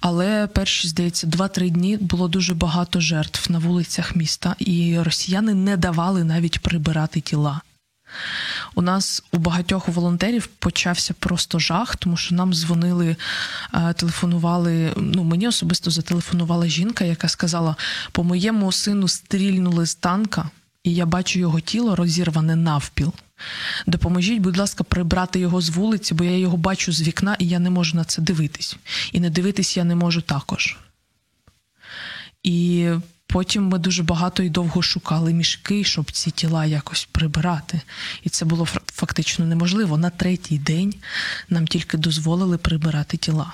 Але 0.00 0.46
перші, 0.46 0.88
здається, 0.88 1.26
2-3 1.26 1.70
дні 1.70 1.96
було 1.96 2.28
дуже 2.28 2.54
багато 2.54 3.00
жертв 3.00 3.52
на 3.52 3.58
вулицях 3.58 4.16
міста, 4.16 4.54
і 4.58 4.98
росіяни 4.98 5.54
не 5.54 5.76
давали 5.76 6.24
навіть 6.24 6.58
прибирати 6.58 7.20
тіла. 7.20 7.60
У 8.74 8.82
нас 8.82 9.22
у 9.32 9.38
багатьох 9.38 9.88
волонтерів 9.88 10.46
почався 10.46 11.14
просто 11.14 11.58
жах, 11.58 11.96
тому 11.96 12.16
що 12.16 12.34
нам 12.34 12.54
дзвонили, 12.54 13.16
е, 13.74 13.92
телефонували. 13.92 14.92
Ну, 14.96 15.24
мені 15.24 15.48
особисто 15.48 15.90
зателефонувала 15.90 16.66
жінка, 16.66 17.04
яка 17.04 17.28
сказала: 17.28 17.76
по 18.12 18.24
моєму 18.24 18.72
сину 18.72 19.08
стрільнули 19.08 19.86
з 19.86 19.94
танка, 19.94 20.50
і 20.84 20.94
я 20.94 21.06
бачу 21.06 21.38
його 21.38 21.60
тіло 21.60 21.96
розірване 21.96 22.56
навпіл. 22.56 23.12
Допоможіть, 23.86 24.40
будь 24.40 24.56
ласка, 24.56 24.84
прибрати 24.84 25.38
його 25.40 25.60
з 25.60 25.70
вулиці, 25.70 26.14
бо 26.14 26.24
я 26.24 26.38
його 26.38 26.56
бачу 26.56 26.92
з 26.92 27.02
вікна, 27.02 27.36
і 27.38 27.48
я 27.48 27.58
не 27.58 27.70
можу 27.70 27.96
на 27.96 28.04
це 28.04 28.22
дивитись. 28.22 28.76
І 29.12 29.20
не 29.20 29.30
дивитись 29.30 29.76
я 29.76 29.84
не 29.84 29.94
можу 29.94 30.20
також. 30.20 30.76
І 32.42 32.88
потім 33.26 33.68
ми 33.68 33.78
дуже 33.78 34.02
багато 34.02 34.42
і 34.42 34.50
довго 34.50 34.82
шукали 34.82 35.32
мішки, 35.32 35.84
щоб 35.84 36.12
ці 36.12 36.30
тіла 36.30 36.64
якось 36.64 37.08
прибирати. 37.12 37.80
І 38.22 38.28
це 38.28 38.44
було 38.44 38.64
фактично 38.86 39.44
неможливо. 39.44 39.98
На 39.98 40.10
третій 40.10 40.58
день 40.58 40.94
нам 41.48 41.66
тільки 41.66 41.96
дозволили 41.96 42.58
прибирати 42.58 43.16
тіла. 43.16 43.52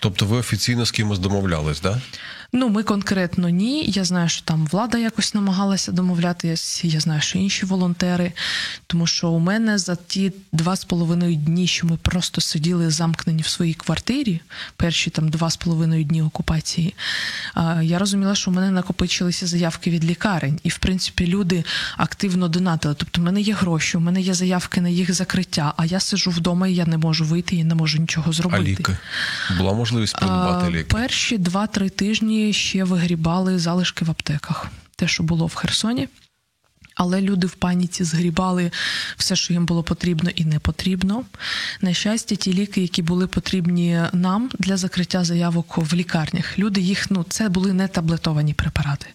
Тобто 0.00 0.26
ви 0.26 0.36
офіційно 0.36 0.86
з 0.86 0.90
кимось 0.90 1.18
домовлялись, 1.18 1.80
да? 1.80 2.00
Ну, 2.52 2.68
ми 2.68 2.82
конкретно 2.82 3.48
ні. 3.48 3.84
Я 3.88 4.04
знаю, 4.04 4.28
що 4.28 4.42
там 4.44 4.66
влада 4.66 4.98
якось 4.98 5.34
намагалася 5.34 5.92
домовлятися. 5.92 6.86
Я 6.88 7.00
знаю, 7.00 7.20
що 7.20 7.38
інші 7.38 7.66
волонтери. 7.66 8.32
Тому 8.86 9.06
що 9.06 9.28
у 9.30 9.38
мене 9.38 9.78
за 9.78 9.96
ті 9.96 10.32
два 10.52 10.76
з 10.76 10.84
половиною 10.84 11.34
дні, 11.34 11.66
що 11.66 11.86
ми 11.86 11.96
просто 11.96 12.40
сиділи 12.40 12.90
замкнені 12.90 13.42
в 13.42 13.46
своїй 13.46 13.74
квартирі, 13.74 14.40
перші 14.76 15.10
там 15.10 15.28
два 15.28 15.50
з 15.50 15.56
половиною 15.56 16.04
дні 16.04 16.22
окупації, 16.22 16.94
я 17.82 17.98
розуміла, 17.98 18.34
що 18.34 18.50
у 18.50 18.54
мене 18.54 18.70
накопичилися 18.70 19.46
заявки 19.46 19.90
від 19.90 20.04
лікарень, 20.04 20.60
і 20.62 20.68
в 20.68 20.78
принципі 20.78 21.26
люди 21.26 21.64
активно 21.96 22.48
донатили. 22.48 22.94
Тобто, 22.98 23.20
в 23.20 23.24
мене 23.24 23.40
є 23.40 23.54
гроші, 23.54 23.96
у 23.96 24.00
мене 24.00 24.20
є 24.20 24.34
заявки 24.34 24.80
на 24.80 24.88
їх 24.88 25.12
закриття, 25.14 25.72
а 25.76 25.84
я 25.84 26.00
сиджу 26.00 26.30
вдома 26.30 26.68
і 26.68 26.74
я 26.74 26.86
не 26.86 26.98
можу 26.98 27.24
вийти 27.24 27.56
і 27.56 27.64
не 27.64 27.74
можу 27.74 27.98
нічого 27.98 28.30
А 28.30 28.32
зробити. 28.32 28.62
ліки? 28.64 28.96
Була 29.58 29.72
можливість 29.72 30.16
придбати 30.16 30.66
А, 30.66 30.70
ліки? 30.70 30.84
Перші 30.84 31.38
2-3 31.38 31.90
тижні 31.90 32.35
ще 32.52 32.84
вигрібали 32.84 33.58
залишки 33.58 34.04
в 34.04 34.10
аптеках, 34.10 34.66
те, 34.96 35.08
що 35.08 35.22
було 35.22 35.46
в 35.46 35.54
Херсоні. 35.54 36.08
Але 36.96 37.20
люди 37.20 37.46
в 37.46 37.54
паніці 37.54 38.04
згрібали 38.04 38.70
все, 39.16 39.36
що 39.36 39.52
їм 39.52 39.66
було 39.66 39.82
потрібно 39.82 40.30
і 40.30 40.44
не 40.44 40.58
потрібно. 40.58 41.24
На 41.80 41.94
щастя, 41.94 42.34
ті 42.36 42.52
ліки, 42.54 42.80
які 42.80 43.02
були 43.02 43.26
потрібні 43.26 44.00
нам 44.12 44.50
для 44.58 44.76
закриття 44.76 45.24
заявок 45.24 45.78
в 45.78 45.94
лікарнях, 45.94 46.58
люди 46.58 46.80
їх 46.80 47.10
ну 47.10 47.24
це 47.28 47.48
були 47.48 47.72
не 47.72 47.88
таблетовані 47.88 48.54
препарати. 48.54 49.06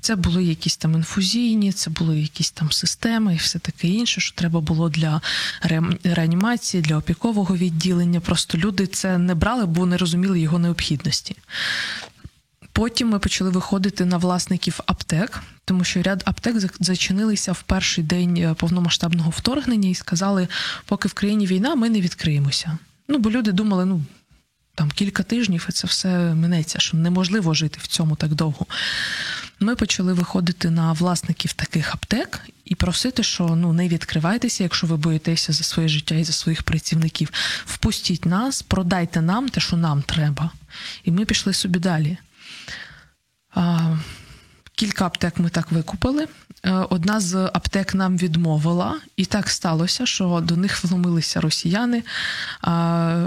Це 0.00 0.16
були 0.16 0.44
якісь 0.44 0.76
там 0.76 0.94
інфузійні, 0.94 1.72
це 1.72 1.90
були 1.90 2.20
якісь 2.20 2.50
там 2.50 2.72
системи 2.72 3.34
і 3.34 3.36
все 3.36 3.58
таке 3.58 3.88
інше, 3.88 4.20
що 4.20 4.34
треба 4.36 4.60
було 4.60 4.88
для 4.88 5.20
ре- 5.62 6.14
реанімації, 6.14 6.82
для 6.82 6.96
опікового 6.96 7.56
відділення. 7.56 8.20
Просто 8.20 8.58
люди 8.58 8.86
це 8.86 9.18
не 9.18 9.34
брали, 9.34 9.66
бо 9.66 9.86
не 9.86 9.96
розуміли 9.96 10.40
його 10.40 10.58
необхідності. 10.58 11.36
Потім 12.78 13.08
ми 13.08 13.18
почали 13.18 13.50
виходити 13.50 14.04
на 14.04 14.16
власників 14.16 14.80
аптек, 14.86 15.42
тому 15.64 15.84
що 15.84 16.02
ряд 16.02 16.22
аптек 16.24 16.56
зачинилися 16.80 17.52
в 17.52 17.62
перший 17.62 18.04
день 18.04 18.36
е, 18.36 18.54
повномасштабного 18.54 19.30
вторгнення 19.30 19.88
і 19.88 19.94
сказали, 19.94 20.48
поки 20.84 21.08
в 21.08 21.12
країні 21.12 21.46
війна, 21.46 21.74
ми 21.74 21.90
не 21.90 22.00
відкриємося. 22.00 22.78
Ну, 23.08 23.18
бо 23.18 23.30
люди 23.30 23.52
думали, 23.52 23.84
ну. 23.84 24.02
там 24.74 24.90
кілька 24.90 25.22
тижнів, 25.22 25.66
і 25.68 25.72
це 25.72 25.86
все 25.86 26.08
минеться, 26.34 26.78
що 26.78 26.96
неможливо 26.96 27.54
жити 27.54 27.78
в 27.82 27.86
цьому 27.86 28.16
так 28.16 28.34
довго. 28.34 28.66
Ми 29.60 29.76
почали 29.76 30.12
виходити 30.12 30.70
на 30.70 30.92
власників 30.92 31.52
таких 31.52 31.94
аптек 31.94 32.40
і 32.64 32.74
просити, 32.74 33.22
що 33.22 33.44
ну 33.44 33.72
не 33.72 33.88
відкривайтеся, 33.88 34.62
якщо 34.62 34.86
ви 34.86 34.96
боїтеся 34.96 35.52
за 35.52 35.64
своє 35.64 35.88
життя 35.88 36.14
і 36.14 36.24
за 36.24 36.32
своїх 36.32 36.62
працівників. 36.62 37.32
Впустіть 37.66 38.26
нас, 38.26 38.62
продайте 38.62 39.20
нам 39.20 39.48
те, 39.48 39.60
що 39.60 39.76
нам 39.76 40.02
треба. 40.02 40.50
І 41.04 41.10
ми 41.10 41.24
пішли 41.24 41.52
собі 41.52 41.78
далі. 41.78 42.18
Кілька 44.74 45.06
аптек 45.06 45.38
ми 45.38 45.48
так 45.48 45.72
викупили. 45.72 46.28
Е, 46.64 46.72
Одна 46.72 47.20
з 47.20 47.34
аптек 47.36 47.94
нам 47.94 48.16
відмовила, 48.16 48.94
і 49.16 49.24
так 49.24 49.50
сталося, 49.50 50.06
що 50.06 50.40
до 50.44 50.56
них 50.56 50.84
вломилися 50.84 51.40
росіяни, 51.40 52.02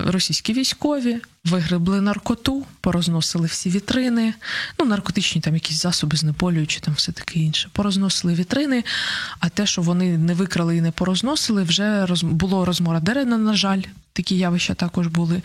російські 0.06 0.54
військові, 0.54 1.22
вигребли 1.46 2.02
наркоту, 2.02 2.66
порозносили 2.82 3.48
всі 3.48 3.70
вітрини, 3.70 4.34
ну, 4.80 4.86
наркотичні 4.86 5.42
там 5.42 5.54
якісь 5.54 5.82
засоби 5.82 6.18
знеболюючі, 6.18 6.80
там 6.80 6.94
все 6.94 7.12
таке 7.12 7.40
інше. 7.40 7.70
Порозносили 7.74 8.34
вітрини, 8.34 8.84
а 9.40 9.50
те, 9.50 9.66
що 9.66 9.82
вони 9.82 10.18
не 10.18 10.34
викрали 10.34 10.78
і 10.78 10.82
не 10.82 10.92
порозносили, 10.92 11.64
вже 11.64 12.06
роз... 12.06 12.24
було 12.24 12.66
розмородерене, 12.66 13.38
на 13.38 13.56
жаль. 13.56 13.82
Такі 14.14 14.38
явища 14.38 14.74
також 14.74 15.08
були. 15.08 15.42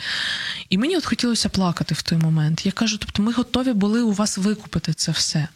І 0.71 0.79
мені 0.79 0.97
от 0.97 1.05
хотілося 1.05 1.49
плакати 1.49 1.95
в 1.95 2.03
той 2.03 2.19
момент. 2.19 2.67
Я 2.67 2.73
кажу, 2.73 2.99
тобто 2.99 3.23
ми 3.23 3.33
готові 3.33 3.73
були 3.73 4.03
у 4.03 4.13
вас 4.13 4.39
викупити 4.39 4.93
це 4.93 5.13
все. 5.13 5.49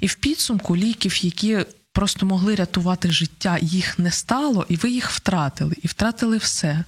І 0.00 0.06
в 0.06 0.14
підсумку 0.14 0.76
ліків, 0.76 1.24
які 1.24 1.58
просто 1.92 2.26
могли 2.26 2.54
рятувати 2.54 3.10
життя, 3.10 3.58
їх 3.60 3.98
не 3.98 4.10
стало, 4.10 4.66
і 4.68 4.76
ви 4.76 4.90
їх 4.90 5.10
втратили, 5.10 5.74
і 5.82 5.86
втратили 5.86 6.36
все. 6.36 6.84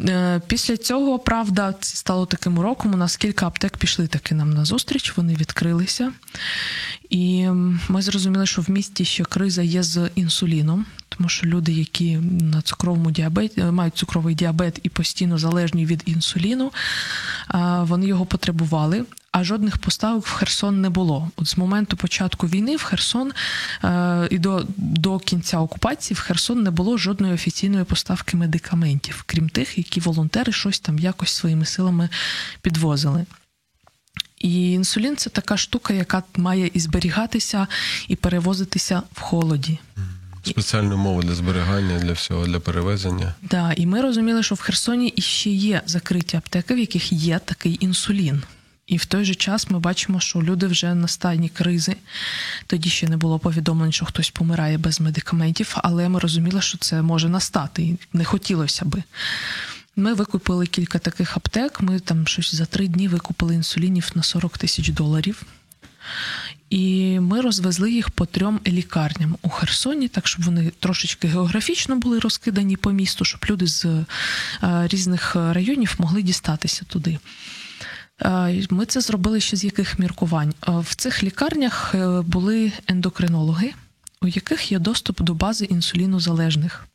Е, 0.00 0.40
Після 0.46 0.76
цього, 0.76 1.18
правда, 1.18 1.74
це 1.80 1.96
стало 1.96 2.26
таким 2.26 2.58
уроком. 2.58 2.94
У 2.94 2.96
нас 2.96 3.16
кілька 3.16 3.46
аптек 3.46 3.76
пішли 3.76 4.06
таки 4.06 4.34
нам 4.34 4.50
на 4.50 4.64
зустріч, 4.64 5.16
вони 5.16 5.34
відкрилися. 5.34 6.12
І 7.10 7.48
ми 7.88 8.02
зрозуміли, 8.02 8.46
що 8.46 8.62
в 8.62 8.70
місті 8.70 9.04
ще 9.04 9.24
криза 9.24 9.62
є 9.62 9.82
з 9.82 10.10
інсуліном, 10.14 10.86
тому 11.08 11.28
що 11.28 11.46
люди, 11.46 11.72
які 11.72 12.16
на 12.40 12.62
цукровому 12.62 13.10
діабеті 13.10 13.62
мають 13.62 13.96
цукровий 13.96 14.34
діабет 14.34 14.80
і 14.82 14.88
постійно 14.88 15.38
залежні 15.38 15.86
від 15.86 16.02
інсуліну, 16.06 16.72
вони 17.80 18.06
його 18.06 18.26
потребували. 18.26 19.04
А 19.38 19.44
жодних 19.44 19.78
поставок 19.78 20.26
в 20.26 20.30
Херсон 20.30 20.80
не 20.80 20.90
було. 20.90 21.30
От 21.36 21.48
з 21.48 21.56
моменту 21.56 21.96
початку 21.96 22.46
війни 22.46 22.76
в 22.76 22.82
Херсон 22.82 23.32
е, 23.84 24.28
і 24.30 24.38
до, 24.38 24.66
до 24.76 25.18
кінця 25.18 25.58
окупації 25.58 26.16
в 26.16 26.20
Херсон 26.20 26.62
не 26.62 26.70
було 26.70 26.98
жодної 26.98 27.34
офіційної 27.34 27.84
поставки 27.84 28.36
медикаментів, 28.36 29.22
крім 29.26 29.48
тих, 29.48 29.78
які 29.78 30.00
волонтери 30.00 30.52
щось 30.52 30.80
там 30.80 30.98
якось 30.98 31.30
своїми 31.30 31.64
силами 31.64 32.08
підвозили. 32.62 33.26
І 34.38 34.72
інсулін 34.72 35.16
це 35.16 35.30
така 35.30 35.56
штука, 35.56 35.94
яка 35.94 36.22
має 36.36 36.70
і 36.74 36.80
зберігатися, 36.80 37.66
і 38.08 38.16
перевозитися 38.16 39.02
в 39.12 39.20
холоді. 39.20 39.78
Спеціальну 40.42 40.96
мову 40.96 41.22
для 41.22 41.34
зберігання, 41.34 41.98
для 41.98 42.12
всього, 42.12 42.46
для 42.46 42.60
перевезення. 42.60 43.34
Да, 43.42 43.72
і 43.72 43.86
ми 43.86 44.02
розуміли, 44.02 44.42
що 44.42 44.54
в 44.54 44.60
Херсоні 44.60 45.08
іще 45.16 45.50
є 45.50 45.82
закриті 45.86 46.36
аптеки, 46.36 46.74
в 46.74 46.78
яких 46.78 47.12
є 47.12 47.38
такий 47.38 47.78
інсулін. 47.80 48.42
І 48.88 48.96
в 48.96 49.04
той 49.04 49.24
же 49.24 49.34
час 49.34 49.70
ми 49.70 49.78
бачимо, 49.78 50.20
що 50.20 50.42
люди 50.42 50.66
вже 50.66 50.94
на 50.94 51.08
стані 51.08 51.48
кризи. 51.48 51.96
Тоді 52.66 52.90
ще 52.90 53.08
не 53.08 53.16
було 53.16 53.38
повідомлень, 53.38 53.92
що 53.92 54.04
хтось 54.04 54.30
помирає 54.30 54.78
без 54.78 55.00
медикаментів, 55.00 55.74
але 55.76 56.08
ми 56.08 56.20
розуміли, 56.20 56.60
що 56.60 56.78
це 56.78 57.02
може 57.02 57.28
настати, 57.28 57.82
і 57.82 57.98
не 58.12 58.24
хотілося 58.24 58.84
би. 58.84 59.02
Ми 59.96 60.14
викупили 60.14 60.66
кілька 60.66 60.98
таких 60.98 61.36
аптек. 61.36 61.80
Ми 61.80 62.00
там 62.00 62.26
щось 62.26 62.54
за 62.54 62.66
три 62.66 62.88
дні 62.88 63.08
викупили 63.08 63.54
інсулінів 63.54 64.10
на 64.14 64.22
40 64.22 64.58
тисяч 64.58 64.88
доларів. 64.88 65.42
І 66.70 67.18
ми 67.20 67.40
розвезли 67.40 67.92
їх 67.92 68.10
по 68.10 68.26
трьом 68.26 68.60
лікарням 68.66 69.36
у 69.42 69.48
Херсоні, 69.48 70.08
так 70.08 70.28
щоб 70.28 70.44
вони 70.44 70.72
трошечки 70.80 71.28
географічно 71.28 71.96
були 71.96 72.18
розкидані 72.18 72.76
по 72.76 72.92
місту, 72.92 73.24
щоб 73.24 73.40
люди 73.50 73.66
з 73.66 73.84
е, 73.84 74.04
різних 74.62 75.36
районів 75.36 75.94
могли 75.98 76.22
дістатися 76.22 76.84
туди. 76.84 77.18
Е, 78.22 78.66
Ми 78.70 78.86
це 78.86 79.00
зробили 79.00 79.40
ще 79.40 79.56
з 79.56 79.64
яких 79.64 79.98
міркувань. 79.98 80.54
Е, 80.68 80.72
В 80.78 80.94
цих 80.94 81.22
лікарнях 81.22 81.94
е, 81.94 82.20
були 82.20 82.72
ендокринологи, 82.86 83.72
у 84.22 84.26
яких 84.26 84.72
є 84.72 84.78
доступ 84.78 85.22
до 85.22 85.34
бази 85.34 85.64
інсулінозалежних. 85.64 86.86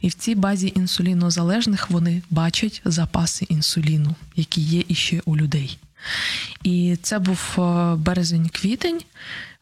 І 0.00 0.08
в 0.08 0.14
цій 0.14 0.34
базі 0.34 0.72
інсулінозалежних 0.76 1.90
вони 1.90 2.22
бачать 2.30 2.82
запаси 2.84 3.46
інсуліну, 3.48 4.14
які 4.36 4.60
є 4.60 4.84
іще 4.88 5.20
у 5.24 5.36
людей. 5.36 5.78
І 6.62 6.96
це 7.02 7.18
був 7.18 7.38
березень-квітень. 7.96 9.00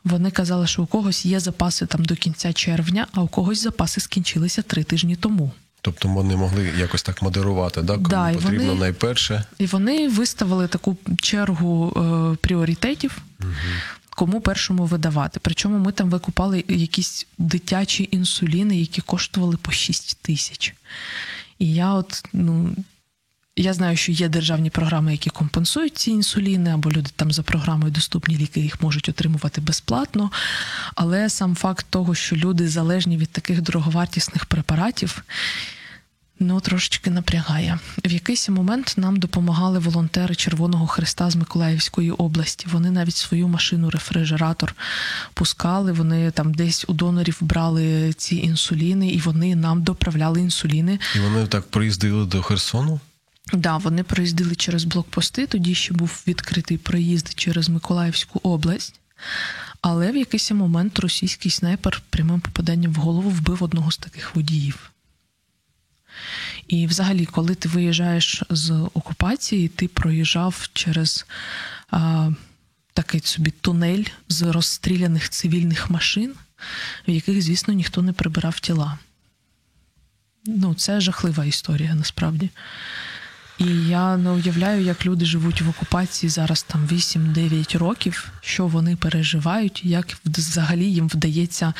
Вони 0.04 0.30
казали, 0.30 0.66
що 0.66 0.82
у 0.82 0.86
когось 0.86 1.26
є 1.26 1.40
запаси 1.40 1.86
там 1.86 2.04
до 2.04 2.16
кінця 2.16 2.52
червня, 2.52 3.06
а 3.12 3.22
у 3.22 3.28
когось 3.28 3.62
запаси 3.62 4.00
скінчилися 4.00 4.62
три 4.62 4.84
тижні 4.84 5.16
тому. 5.16 5.52
Тобто 5.84 6.08
вони 6.08 6.36
могли 6.36 6.72
якось 6.78 7.02
так 7.02 7.22
модерувати, 7.22 7.82
да? 7.82 7.92
кому 7.94 8.08
Да, 8.08 8.32
потрібно 8.32 8.66
вони- 8.66 8.80
найперше. 8.80 9.44
І 9.58 9.66
вони 9.66 10.08
виставили 10.08 10.68
таку 10.68 10.96
чергу 11.22 11.92
е, 12.32 12.36
пріоритетів, 12.36 13.18
кому 14.10 14.40
першому 14.40 14.84
видавати. 14.86 15.40
Причому 15.42 15.78
ми 15.78 15.92
там 15.92 16.10
викупали 16.10 16.64
якісь 16.68 17.26
дитячі 17.38 18.08
інсуліни, 18.10 18.76
які 18.80 19.00
коштували 19.00 19.56
по 19.56 19.72
6 19.72 20.18
тисяч. 20.22 20.74
І 21.58 21.74
я 21.74 21.92
от, 21.92 22.24
ну. 22.32 22.74
Я 23.56 23.72
знаю, 23.72 23.96
що 23.96 24.12
є 24.12 24.28
державні 24.28 24.70
програми, 24.70 25.12
які 25.12 25.30
компенсують 25.30 25.98
ці 25.98 26.10
інсуліни, 26.10 26.70
або 26.70 26.90
люди 26.90 27.10
там 27.16 27.32
за 27.32 27.42
програмою 27.42 27.92
доступні 27.92 28.36
ліки 28.36 28.60
їх 28.60 28.82
можуть 28.82 29.08
отримувати 29.08 29.60
безплатно. 29.60 30.30
Але 30.94 31.28
сам 31.30 31.54
факт 31.54 31.86
того, 31.90 32.14
що 32.14 32.36
люди 32.36 32.68
залежні 32.68 33.16
від 33.16 33.30
таких 33.30 33.62
дороговартісних 33.62 34.46
препаратів, 34.46 35.22
ну 36.40 36.60
трошечки 36.60 37.10
напрягає. 37.10 37.78
В 38.04 38.12
якийсь 38.12 38.48
момент 38.48 38.94
нам 38.96 39.16
допомагали 39.16 39.78
волонтери 39.78 40.34
Червоного 40.34 40.86
Христа 40.86 41.30
з 41.30 41.36
Миколаївської 41.36 42.10
області. 42.10 42.66
Вони 42.72 42.90
навіть 42.90 43.16
свою 43.16 43.48
машину, 43.48 43.90
рефрижератор 43.90 44.74
пускали. 45.34 45.92
Вони 45.92 46.30
там 46.30 46.54
десь 46.54 46.84
у 46.88 46.92
донорів 46.92 47.36
брали 47.40 48.12
ці 48.12 48.36
інсуліни, 48.36 49.08
і 49.08 49.18
вони 49.18 49.56
нам 49.56 49.82
доправляли 49.82 50.40
інсуліни. 50.40 50.98
І 51.16 51.18
вони 51.18 51.46
так 51.46 51.70
приїздили 51.70 52.26
до 52.26 52.42
Херсону. 52.42 53.00
Да, 53.52 53.76
вони 53.76 54.02
проїздили 54.02 54.54
через 54.54 54.84
блокпости. 54.84 55.46
Тоді 55.46 55.74
ще 55.74 55.94
був 55.94 56.22
відкритий 56.26 56.78
проїзд 56.78 57.32
через 57.34 57.68
Миколаївську 57.68 58.40
область. 58.42 59.00
Але 59.80 60.12
в 60.12 60.16
якийсь 60.16 60.50
момент 60.50 60.98
російський 60.98 61.50
снайпер 61.50 62.02
прямим 62.10 62.40
попаданням 62.40 62.92
в 62.92 62.96
голову 62.96 63.30
вбив 63.30 63.62
одного 63.62 63.90
з 63.90 63.96
таких 63.96 64.34
водіїв. 64.34 64.90
І 66.68 66.86
взагалі, 66.86 67.26
коли 67.26 67.54
ти 67.54 67.68
виїжджаєш 67.68 68.42
з 68.50 68.70
окупації, 68.70 69.68
ти 69.68 69.88
проїжджав 69.88 70.68
через 70.72 71.26
а, 71.90 72.30
такий 72.92 73.20
собі 73.20 73.50
тунель 73.50 74.04
з 74.28 74.42
розстріляних 74.42 75.28
цивільних 75.28 75.90
машин, 75.90 76.34
в 77.08 77.10
яких, 77.10 77.42
звісно, 77.42 77.74
ніхто 77.74 78.02
не 78.02 78.12
прибирав 78.12 78.60
тіла. 78.60 78.98
Ну, 80.46 80.74
це 80.74 81.00
жахлива 81.00 81.44
історія 81.44 81.94
насправді. 81.94 82.50
І 83.58 83.66
я 83.88 84.16
не 84.16 84.30
уявляю, 84.30 84.84
як 84.84 85.06
люди 85.06 85.24
живуть 85.24 85.60
в 85.60 85.68
окупації 85.68 86.30
зараз 86.30 86.62
там 86.62 86.86
8-9 86.86 87.78
років, 87.78 88.32
що 88.40 88.66
вони 88.66 88.96
переживають, 88.96 89.84
як 89.84 90.06
взагалі 90.24 90.84
їм 90.84 91.08
вдається 91.08 91.74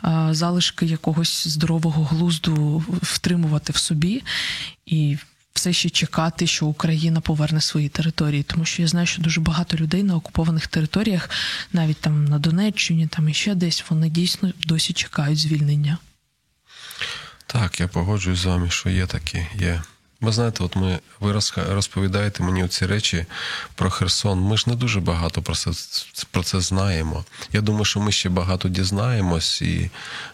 а, 0.00 0.34
залишки 0.34 0.86
якогось 0.86 1.48
здорового 1.48 2.04
глузду 2.04 2.84
втримувати 3.02 3.72
в 3.72 3.76
собі 3.76 4.22
і 4.86 5.18
все 5.58 5.72
ще 5.72 5.90
чекати, 5.90 6.46
що 6.46 6.66
Україна 6.66 7.20
поверне 7.20 7.60
свої 7.60 7.88
території. 7.88 8.42
Тому 8.42 8.64
що 8.64 8.82
я 8.82 8.88
знаю, 8.88 9.06
що 9.06 9.22
дуже 9.22 9.40
багато 9.40 9.76
людей 9.76 10.02
на 10.02 10.16
окупованих 10.16 10.66
територіях, 10.66 11.30
навіть 11.72 12.00
там 12.00 12.24
на 12.24 12.38
Донеччині, 12.38 13.06
там 13.06 13.28
і 13.28 13.34
ще 13.34 13.54
десь, 13.54 13.84
вони 13.90 14.10
дійсно 14.10 14.52
досі 14.66 14.92
чекають 14.92 15.38
звільнення. 15.38 15.98
Так, 17.46 17.80
я 17.80 17.88
погоджуюсь 17.88 18.38
з 18.38 18.44
вами, 18.44 18.70
що 18.70 18.88
є 18.88 19.06
такі, 19.06 19.46
є. 19.60 19.82
Ви 20.20 20.32
знаєте, 20.32 20.64
от 20.64 20.76
ми 20.76 20.98
ви 21.20 21.40
розповідаєте 21.56 22.42
мені 22.42 22.68
ці 22.68 22.86
речі 22.86 23.26
про 23.74 23.90
Херсон. 23.90 24.40
Ми 24.40 24.56
ж 24.56 24.64
не 24.66 24.76
дуже 24.76 25.00
багато 25.00 25.42
про 25.42 25.54
це, 25.54 25.70
про 26.30 26.42
це 26.42 26.60
знаємо. 26.60 27.24
Я 27.52 27.60
думаю, 27.60 27.84
що 27.84 28.00
ми 28.00 28.12
ще 28.12 28.28
багато 28.28 28.68
дізнаємось, 28.68 29.62
і 29.62 29.90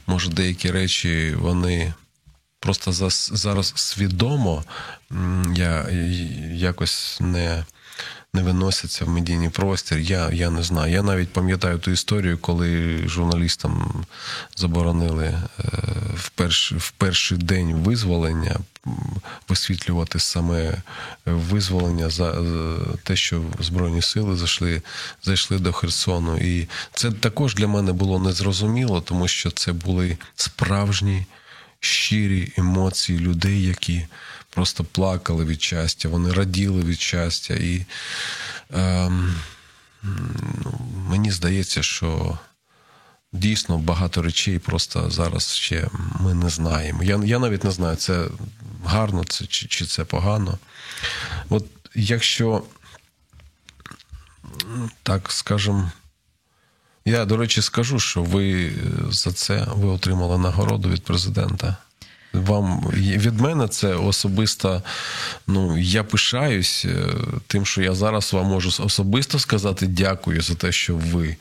може 0.06 0.30
деякі 0.30 0.70
речі 0.70 1.34
вони 1.38 1.94
просто 2.60 2.92
зараз 3.32 3.72
свідомо 3.76 4.64
я 5.54 5.88
якось 6.52 7.18
не 7.20 7.64
не 8.34 8.42
виносяться 8.42 9.04
в 9.04 9.08
медійний 9.08 9.48
простір. 9.48 9.98
Я, 9.98 10.30
я 10.30 10.50
не 10.50 10.62
знаю. 10.62 10.92
Я 10.92 11.02
навіть 11.02 11.32
пам'ятаю 11.32 11.78
ту 11.78 11.90
історію, 11.90 12.38
коли 12.38 12.98
журналістам 13.08 14.04
заборонили 14.56 15.24
е, 15.24 15.40
в, 16.14 16.28
перш, 16.28 16.72
в 16.72 16.90
перший 16.90 17.38
день 17.38 17.74
визволення 17.74 18.56
висвітлювати 19.48 20.18
саме 20.18 20.82
визволення 21.26 22.10
за 22.10 22.30
е, 22.30 22.76
те, 23.02 23.16
що 23.16 23.42
Збройні 23.60 24.02
сили 24.02 24.36
зайшли, 24.36 24.82
зайшли 25.22 25.58
до 25.58 25.72
Херсону. 25.72 26.36
І 26.36 26.68
це 26.94 27.12
також 27.12 27.54
для 27.54 27.66
мене 27.66 27.92
було 27.92 28.18
незрозуміло, 28.18 29.00
тому 29.00 29.28
що 29.28 29.50
це 29.50 29.72
були 29.72 30.18
справжні 30.36 31.26
щирі 31.80 32.52
емоції 32.56 33.18
людей, 33.18 33.62
які 33.62 34.06
просто 34.54 34.84
плакали 34.84 35.44
від 35.44 35.62
щастя, 35.62 36.08
вони 36.08 36.32
раділи 36.32 36.82
від 36.82 37.00
щастя. 37.00 37.54
І 37.54 37.86
ем, 38.74 39.34
ну, 40.64 40.80
мені 41.08 41.30
здається, 41.30 41.82
що 41.82 42.38
дійсно 43.32 43.78
багато 43.78 44.22
речей 44.22 44.58
просто 44.58 45.10
зараз 45.10 45.54
ще 45.54 45.88
ми 46.20 46.34
не 46.34 46.48
знаємо. 46.48 47.02
Я, 47.02 47.20
я 47.24 47.38
навіть 47.38 47.64
не 47.64 47.70
знаю, 47.70 47.96
це 47.96 48.28
гарно 48.84 49.24
це, 49.24 49.46
чи, 49.46 49.66
чи 49.66 49.86
це 49.86 50.04
погано. 50.04 50.58
От 51.48 51.66
якщо 51.94 52.62
так 55.02 55.32
скажемо. 55.32 55.92
Я, 57.04 57.24
до 57.24 57.36
речі, 57.36 57.62
скажу, 57.62 57.98
що 57.98 58.22
ви 58.22 58.72
за 59.10 59.32
це 59.32 59.66
ви 59.74 59.88
отримали 59.88 60.38
нагороду 60.38 60.88
від 60.88 61.04
президента. 61.04 61.76
Вам 62.34 62.80
від 62.96 63.40
мене 63.40 63.68
це 63.68 63.94
особисто. 63.94 64.82
Ну 65.46 65.78
я 65.78 66.04
пишаюсь 66.04 66.84
е, 66.84 67.06
тим, 67.46 67.66
що 67.66 67.82
я 67.82 67.94
зараз 67.94 68.32
вам 68.32 68.46
можу 68.46 68.84
особисто 68.84 69.38
сказати 69.38 69.86
дякую 69.86 70.42
за 70.42 70.54
те, 70.54 70.72
що 70.72 70.96
ви, 70.96 71.36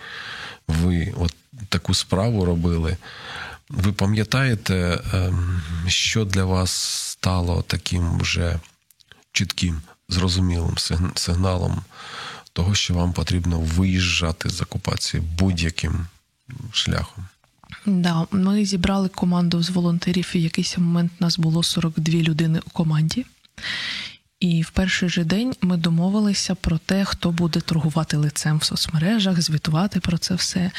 ви 0.67 1.13
от 1.17 1.33
таку 1.69 1.93
справу 1.93 2.45
робили. 2.45 2.97
Ви 3.69 3.91
пам'ятаєте, 3.93 5.01
ем, 5.13 5.61
що 5.87 6.25
для 6.25 6.45
вас 6.45 6.71
стало 7.11 7.61
таким 7.61 8.19
вже 8.19 8.59
чітким, 9.31 9.81
зрозумілим 10.09 10.77
сигналом 11.15 11.83
того, 12.53 12.75
що 12.75 12.93
вам 12.93 13.13
потрібно 13.13 13.59
виїжджати 13.59 14.49
з 14.49 14.61
окупації 14.61 15.23
будь-яким 15.37 16.07
шляхом? 16.71 17.25
Да, 17.85 18.27
ми 18.31 18.65
зібрали 18.65 19.09
команду 19.09 19.63
з 19.63 19.69
волонтерів, 19.69 20.31
і 20.33 20.41
якийсь 20.41 20.77
момент 20.77 21.11
нас 21.19 21.39
було 21.39 21.63
42 21.63 22.19
людини 22.19 22.59
у 22.67 22.69
команді. 22.69 23.25
І 24.43 24.61
в 24.61 24.69
перший 24.69 25.09
же 25.09 25.23
день 25.23 25.53
ми 25.61 25.77
домовилися 25.77 26.55
про 26.55 26.77
те, 26.77 27.05
хто 27.05 27.31
буде 27.31 27.59
торгувати 27.59 28.17
лицем 28.17 28.57
в 28.57 28.63
соцмережах, 28.63 29.41
звітувати 29.41 29.99
про 29.99 30.17
це 30.17 30.35
все. 30.35 30.71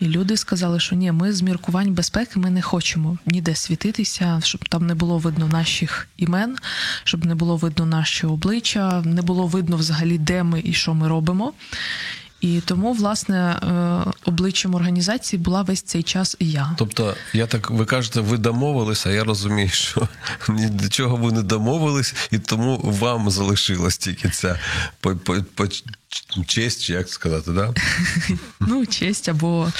І 0.00 0.04
люди 0.04 0.36
сказали, 0.36 0.80
що 0.80 0.96
ні, 0.96 1.12
ми 1.12 1.32
з 1.32 1.42
міркувань 1.42 1.94
безпеки 1.94 2.38
ми 2.38 2.50
не 2.50 2.62
хочемо 2.62 3.18
ніде 3.26 3.54
світитися, 3.54 4.40
щоб 4.44 4.68
там 4.68 4.86
не 4.86 4.94
було 4.94 5.18
видно 5.18 5.48
наших 5.48 6.08
імен, 6.16 6.56
щоб 7.04 7.24
не 7.24 7.34
було 7.34 7.56
видно 7.56 7.86
наші 7.86 8.26
обличчя, 8.26 9.02
не 9.02 9.22
було 9.22 9.46
видно 9.46 9.76
взагалі, 9.76 10.18
де 10.18 10.42
ми 10.42 10.62
і 10.64 10.72
що 10.72 10.94
ми 10.94 11.08
робимо. 11.08 11.52
І 12.40 12.60
тому, 12.60 12.92
власне, 12.92 13.36
е, 13.36 14.12
обличчям 14.24 14.74
організації 14.74 15.40
була 15.40 15.62
весь 15.62 15.82
цей 15.82 16.02
час 16.02 16.36
і 16.38 16.50
я. 16.50 16.74
Тобто, 16.78 17.14
я 17.32 17.46
так 17.46 17.70
ви 17.70 17.84
кажете, 17.84 18.20
ви 18.20 18.38
домовилися, 18.38 19.08
а 19.08 19.12
я 19.12 19.24
розумію, 19.24 19.68
що 19.68 20.08
ні 20.48 20.66
до 20.66 20.88
чого 20.88 21.16
ви 21.16 21.32
не 21.32 21.42
домовились, 21.42 22.14
і 22.30 22.38
тому 22.38 22.80
вам 22.84 23.30
залишилась 23.30 23.98
тільки 23.98 24.28
ця 24.28 24.58
по, 25.00 25.16
по, 25.16 25.36
по 25.54 25.66
честь, 26.46 26.90
як 26.90 27.08
сказати, 27.08 27.50
да? 27.52 27.74
Ну, 28.60 28.86
честь 28.86 29.28
або, 29.28 29.72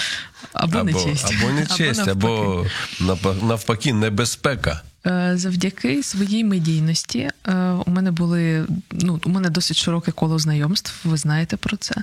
або, 0.52 0.82
не 0.82 0.92
честь. 0.92 1.34
Або 1.38 1.52
не 1.52 1.66
честь, 1.66 2.06
навпаки. 2.06 2.70
або 3.00 3.34
навпаки, 3.42 3.92
небезпека. 3.92 4.82
Е, 5.06 5.32
Завдяки 5.36 6.02
своїй 6.02 6.44
медійності 6.44 7.18
е, 7.18 7.54
у 7.86 7.90
мене 7.90 8.10
були 8.10 8.66
ну, 8.90 9.20
у 9.24 9.28
мене 9.28 9.50
досить 9.50 9.76
широке 9.76 10.12
коло 10.12 10.38
знайомств, 10.38 10.94
ви 11.04 11.16
знаєте 11.16 11.56
про 11.56 11.76
це. 11.76 11.94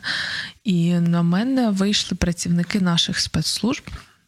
І 0.63 0.93
на 0.93 1.21
мене 1.23 1.69
вийшли 1.69 2.17
працівники 2.17 2.79
наших 2.79 3.19
спецслужб, 3.19 3.83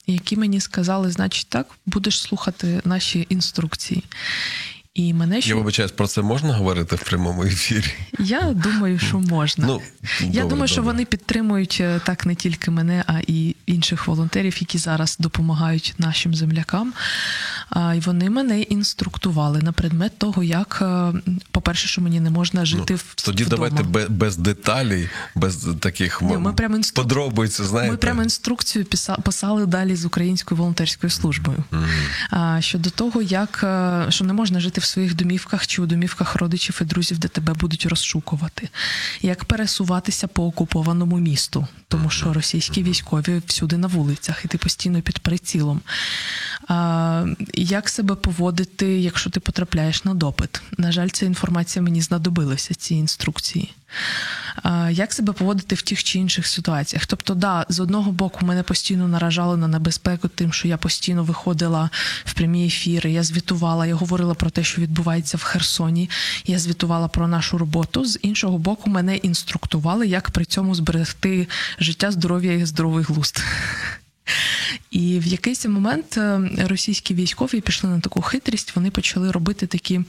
які 0.08 0.38
мені 0.38 0.60
сказали: 0.60 1.12
значить, 1.12 1.48
так, 1.50 1.68
будеш 1.86 2.22
слухати 2.22 2.82
наші 2.86 3.26
інструкції. 3.30 4.04
І 4.94 5.14
мене 5.14 5.36
Я 5.36 5.42
ще 5.42 5.54
вибачаюсь, 5.54 5.92
про 5.92 6.08
це 6.08 6.22
можна 6.22 6.54
говорити 6.54 6.96
в 6.96 7.04
прямому 7.04 7.44
ефірі? 7.44 7.94
Я 8.20 8.42
думаю, 8.42 9.00
що 9.00 9.20
можна. 9.20 9.68
Ну, 9.68 9.82
Я 10.20 10.26
добре, 10.28 10.44
думаю, 10.50 10.68
що 10.68 10.82
вони 10.82 11.06
підтримують 11.06 11.78
е, 11.82 12.00
так 12.06 12.26
не 12.26 12.36
тільки 12.36 12.72
мене, 12.72 13.04
а 13.08 13.20
і 13.28 13.56
інших 13.66 14.08
волонтерів, 14.08 14.58
які 14.60 14.78
зараз 14.78 15.18
допомагають 15.20 15.94
нашим 15.98 16.36
землякам. 16.36 16.94
І 17.96 18.00
вони 18.00 18.30
мене 18.30 18.62
інструктували 18.62 19.62
на 19.62 19.72
предмет 19.72 20.18
того, 20.18 20.44
як, 20.44 20.80
е, 20.82 21.14
по-перше, 21.52 21.88
що 21.88 22.02
мені 22.02 22.20
не 22.20 22.30
можна 22.30 22.66
жити 22.66 22.96
в 22.96 23.06
Ну, 23.18 23.24
Тоді 23.26 23.44
вдома. 23.44 23.70
давайте 23.70 24.10
без, 24.14 24.38
деталей, 24.38 25.10
без 25.36 25.68
таких 25.80 26.22
Ні, 26.22 26.38
ми 26.38 26.54
прямо 26.54 26.76
інстру- 26.78 26.94
подробиць, 26.96 27.62
знаєте. 27.62 27.92
Ми 27.92 27.98
прямо 27.98 28.24
інструкцію 28.24 28.86
писали 29.24 29.66
далі 29.66 29.96
з 29.96 30.06
українською 30.06 30.58
волонтерською 30.60 31.10
службою 31.12 31.64
а, 32.32 32.58
щодо 32.62 32.90
того, 32.90 33.22
як 33.22 33.62
е, 33.64 34.06
що 34.10 34.26
не 34.26 34.34
можна 34.34 34.60
жити 34.60 34.79
в 34.80 34.84
своїх 34.86 35.16
домівках 35.16 35.68
чи 35.68 35.82
у 35.82 35.86
домівках 35.86 36.36
родичів 36.36 36.80
і 36.82 36.84
друзів, 36.84 37.20
де 37.20 37.28
тебе 37.28 37.54
будуть 37.54 37.86
розшукувати, 37.86 38.70
як 39.22 39.46
пересуватися 39.46 40.28
по 40.28 40.46
окупованому 40.46 41.20
місту, 41.20 41.68
тому 41.88 42.10
що 42.10 42.34
російські 42.34 42.84
військові 42.84 43.42
всюди 43.48 43.78
на 43.78 43.88
вулицях, 43.88 44.46
і 44.46 44.48
ти 44.48 44.58
постійно 44.58 45.02
під 45.02 45.20
прицілом. 45.20 45.82
Як 47.54 47.90
себе 47.90 48.16
поводити, 48.16 49.00
якщо 49.00 49.30
ти 49.30 49.40
потрапляєш 49.40 50.06
на 50.06 50.14
допит? 50.14 50.62
На 50.78 50.92
жаль, 50.92 51.10
ця 51.10 51.26
інформація 51.26 51.84
мені 51.84 52.02
знадобилася, 52.02 52.76
ці 52.76 52.96
інструкції. 52.96 53.72
Як 54.90 55.14
себе 55.14 55.34
поводити 55.34 55.76
в 55.76 55.82
тих 55.82 56.04
чи 56.04 56.20
інших 56.20 56.48
ситуаціях? 56.48 57.06
Тобто, 57.06 57.36
да, 57.36 57.66
з 57.70 57.80
одного 57.80 58.12
боку, 58.12 58.46
мене 58.46 58.64
постійно 58.64 59.08
наражали 59.08 59.58
на 59.58 59.68
небезпеку, 59.68 60.28
тим, 60.28 60.54
що 60.54 60.68
я 60.68 60.78
постійно 60.78 61.24
виходила 61.24 61.90
в 62.26 62.34
прямі 62.34 62.68
ефіри, 62.68 63.12
я 63.12 63.24
звітувала, 63.24 63.86
я 63.86 63.96
говорила 63.96 64.34
про 64.34 64.50
те, 64.50 64.64
що 64.64 64.82
відбувається 64.82 65.38
в 65.38 65.44
Херсоні, 65.44 66.10
я 66.46 66.60
звітувала 66.60 67.08
про 67.08 67.28
нашу 67.28 67.58
роботу. 67.58 68.06
З 68.06 68.20
іншого 68.22 68.58
боку, 68.58 68.90
мене 68.90 69.16
інструктували, 69.16 70.08
як 70.08 70.32
при 70.32 70.46
цьому 70.46 70.76
зберегти 70.76 71.48
життя, 71.80 72.12
здоров'я 72.12 72.54
і 72.54 72.66
здоровий 72.66 73.04
глузд. 73.04 73.44
І 74.92 75.20
в 75.20 75.28
якийсь 75.28 75.66
момент 75.66 76.18
е, 76.18 76.42
російські 76.58 77.14
військові 77.14 77.62
пішли 77.62 77.90
на 77.90 78.00
таку 78.00 78.22
хитрість, 78.22 78.76
вони 78.76 78.92
почали 78.92 79.32
робити 79.32 79.68
такі 79.68 80.02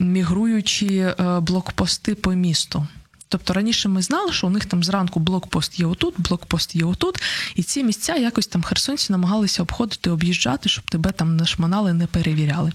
мігруючі 0.00 0.96
е, 0.96 1.40
блокпости 1.40 2.14
по 2.14 2.32
місту. 2.32 2.86
Тобто 3.28 3.52
раніше 3.52 3.88
ми 3.88 4.02
знали, 4.02 4.32
що 4.32 4.46
у 4.46 4.50
них 4.50 4.64
там 4.64 4.84
зранку 4.84 5.20
блокпост 5.20 5.80
є 5.80 5.86
отут, 5.86 6.14
блокпост 6.18 6.74
є 6.74 6.84
отут, 6.84 7.22
і 7.54 7.62
ці 7.62 7.84
місця 7.84 8.16
якось 8.16 8.46
там 8.46 8.62
херсонці 8.62 9.12
намагалися 9.12 9.62
обходити, 9.62 10.10
об'їжджати, 10.10 10.68
щоб 10.68 10.84
тебе 10.84 11.12
там 11.12 11.36
не 11.36 11.44
не 11.92 12.06
перевіряли. 12.06 12.72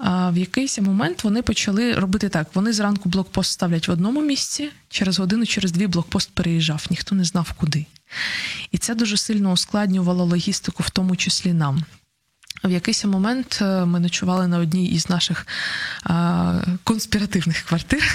В 0.00 0.36
якийсь 0.36 0.78
момент 0.78 1.24
вони 1.24 1.42
почали 1.42 1.94
робити 1.94 2.28
так: 2.28 2.46
вони 2.54 2.72
зранку 2.72 3.08
блокпост 3.08 3.52
ставлять 3.52 3.88
в 3.88 3.90
одному 3.90 4.22
місці, 4.22 4.70
через 4.88 5.18
годину, 5.18 5.46
через 5.46 5.72
дві 5.72 5.86
блокпост 5.86 6.30
переїжджав, 6.34 6.86
ніхто 6.90 7.14
не 7.14 7.24
знав 7.24 7.52
куди. 7.52 7.86
І 8.70 8.78
це 8.78 8.94
дуже 8.94 9.16
сильно 9.16 9.52
ускладнювало 9.52 10.24
логістику, 10.24 10.82
в 10.82 10.90
тому 10.90 11.16
числі 11.16 11.52
нам. 11.52 11.84
В 12.64 12.70
якийсь 12.70 13.04
момент 13.04 13.58
е, 13.62 13.84
ми 13.84 14.00
ночували 14.00 14.48
на 14.48 14.58
одній 14.58 14.86
із 14.86 15.10
наших 15.10 15.46
а, 16.04 16.60
конспіративних 16.84 17.60
квартир. 17.60 18.14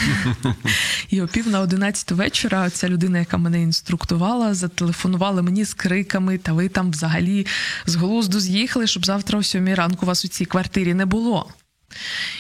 І 1.10 1.22
о 1.22 1.28
пів 1.28 1.48
на 1.48 1.60
одинадцяту 1.60 2.16
вечора 2.16 2.70
ця 2.70 2.90
людина, 2.90 3.20
яка 3.20 3.38
мене 3.38 3.62
інструктувала, 3.62 4.54
зателефонувала 4.54 5.42
мені 5.42 5.66
з 5.66 5.74
криками, 5.74 6.38
та 6.38 6.54
ви 6.54 6.70
там 6.70 6.92
взагалі 6.92 7.48
з 7.86 7.96
глузду 7.96 8.40
з'їхали, 8.40 8.88
щоб 8.88 9.06
завтра 9.06 9.40
о 9.40 9.44
сьомій 9.44 9.76
ранку 9.76 10.06
вас 10.06 10.26
у 10.26 10.28
цій 10.28 10.46
квартирі 10.46 10.94
не 10.94 11.06
було. 11.06 11.54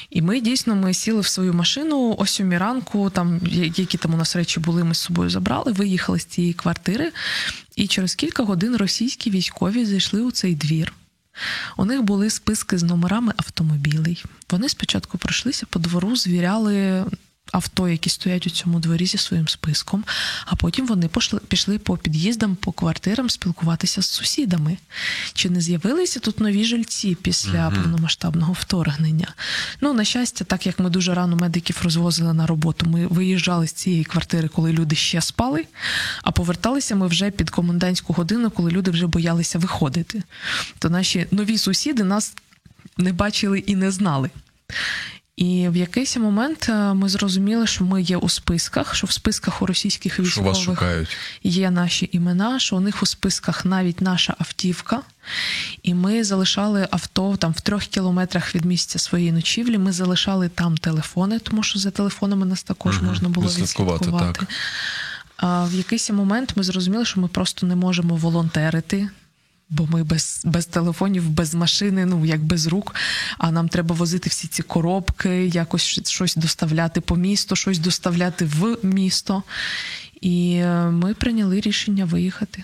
І 0.09 0.21
ми 0.21 0.41
дійсно 0.41 0.75
ми 0.75 0.93
сіли 0.93 1.19
в 1.19 1.27
свою 1.27 1.53
машину 1.53 2.15
о 2.17 2.25
сьомій 2.25 2.57
ранку, 2.57 3.09
там 3.09 3.39
які 3.75 3.97
там 3.97 4.13
у 4.13 4.17
нас 4.17 4.35
речі 4.35 4.59
були, 4.59 4.83
ми 4.83 4.95
з 4.95 4.99
собою 4.99 5.29
забрали, 5.29 5.71
виїхали 5.71 6.19
з 6.19 6.25
цієї 6.25 6.53
квартири, 6.53 7.11
і 7.75 7.87
через 7.87 8.15
кілька 8.15 8.43
годин 8.43 8.75
російські 8.75 9.29
військові 9.29 9.85
зайшли 9.85 10.21
у 10.21 10.31
цей 10.31 10.55
двір. 10.55 10.93
У 11.77 11.85
них 11.85 12.01
були 12.01 12.29
списки 12.29 12.77
з 12.77 12.83
номерами 12.83 13.33
автомобілей. 13.37 14.23
Вони 14.49 14.69
спочатку 14.69 15.17
пройшлися 15.17 15.65
по 15.69 15.79
двору, 15.79 16.15
звіряли 16.15 17.05
авто, 17.51 17.87
які 17.87 18.09
стоять 18.09 18.47
у 18.47 18.49
цьому 18.49 18.79
дворі 18.79 19.05
зі 19.05 19.17
своїм 19.17 19.47
списком, 19.47 20.03
а 20.45 20.55
потім 20.55 20.87
вони 20.87 21.07
пошли, 21.07 21.39
пішли 21.47 21.79
по 21.79 21.97
під'їздам, 21.97 22.55
по 22.55 22.71
квартирам 22.71 23.29
спілкуватися 23.29 24.01
з 24.01 24.09
сусідами. 24.09 24.77
Чи 25.33 25.49
не 25.49 25.61
з'явилися 25.61 26.19
тут 26.19 26.39
нові 26.39 26.65
жильці 26.65 27.17
після 27.21 27.69
повномасштабного 27.69 28.53
вторгнення? 28.53 29.27
Ну, 29.81 29.93
на 29.93 30.03
щастя, 30.03 30.45
так 30.45 30.65
як 30.65 30.79
ми 30.79 30.89
дуже 30.89 31.13
рано 31.13 31.35
медиків 31.35 31.79
розвозили 31.83 32.33
на 32.33 32.47
роботу, 32.47 32.85
ми 32.85 33.07
виїжджали 33.07 33.67
з 33.67 33.73
цієї 33.73 34.03
квартири, 34.03 34.47
коли 34.47 34.73
люди 34.73 34.95
ще 34.95 35.21
спали, 35.21 35.65
а 36.23 36.31
поверталися 36.31 36.95
ми 36.95 37.07
вже 37.07 37.31
під 37.31 37.49
комендантську 37.49 38.13
годину, 38.13 38.51
коли 38.51 38.71
люди 38.71 38.91
вже 38.91 39.07
боялися 39.07 39.59
виходити. 39.59 40.23
То 40.79 40.89
наші 40.89 41.27
нові 41.31 41.57
сусіди 41.57 42.03
нас 42.03 42.33
не 42.97 43.13
бачили 43.13 43.59
і 43.59 43.75
не 43.75 43.91
знали. 43.91 44.29
І 45.39 45.69
в 45.69 45.75
якийсь 45.75 46.17
момент 46.17 46.69
е, 46.69 46.93
ми 46.93 47.09
зрозуміли, 47.09 47.67
що 47.67 47.83
ми 47.83 48.01
є 48.01 48.17
у 48.17 48.29
списках, 48.29 48.95
що 48.95 49.07
в 49.07 49.11
списках 49.11 49.61
у 49.61 49.65
російських 49.65 50.13
Що 50.13 50.23
вас 50.23 50.29
військових 50.37 50.57
шукають? 50.57 51.17
є 51.43 51.71
наші 51.71 52.09
імена, 52.11 52.59
що 52.59 52.75
у 52.75 52.79
них 52.79 53.03
у 53.03 53.05
списках 53.05 53.65
навіть 53.65 54.01
наша 54.01 54.35
автівка. 54.39 55.01
І 55.83 55.93
ми 55.93 56.23
залишали 56.23 56.87
авто 56.91 57.37
там 57.37 57.51
в 57.51 57.61
трьох 57.61 57.83
кілометрах 57.83 58.55
від 58.55 58.65
місця 58.65 58.99
своєї 58.99 59.31
ночівлі. 59.31 59.77
Ми 59.77 59.91
залишали 59.91 60.49
там 60.49 60.77
телефони, 60.77 61.39
тому 61.39 61.63
що 61.63 61.79
за 61.79 61.91
телефонами 61.91 62.45
нас 62.45 62.63
також 62.63 62.97
Мгм, 62.97 63.05
можна 63.05 63.29
було 63.29 63.47
відслідкувати, 63.47 64.11
так. 64.11 64.43
А 65.37 65.65
в 65.65 65.73
якийсь 65.73 66.09
момент 66.09 66.53
ми 66.55 66.63
зрозуміли, 66.63 67.05
що 67.05 67.19
ми 67.19 67.27
просто 67.27 67.67
не 67.67 67.75
можемо 67.75 68.15
волонтерити. 68.15 69.09
Бо 69.69 69.85
ми 69.85 70.03
без, 70.03 70.41
без 70.45 70.65
телефонів, 70.65 71.29
без 71.29 71.55
машини, 71.55 72.05
ну 72.05 72.25
як 72.25 72.43
без 72.43 72.67
рук. 72.67 72.95
А 73.37 73.51
нам 73.51 73.69
треба 73.69 73.95
возити 73.95 74.29
всі 74.29 74.47
ці 74.47 74.63
коробки, 74.63 75.45
якось 75.45 76.01
щось 76.05 76.35
доставляти 76.35 77.01
по 77.01 77.15
місту, 77.15 77.55
щось 77.55 77.79
доставляти 77.79 78.45
в 78.45 78.77
місто. 78.83 79.43
І 80.21 80.53
е, 80.53 80.89
ми 80.89 81.13
прийняли 81.13 81.59
рішення 81.59 82.05
виїхати. 82.05 82.63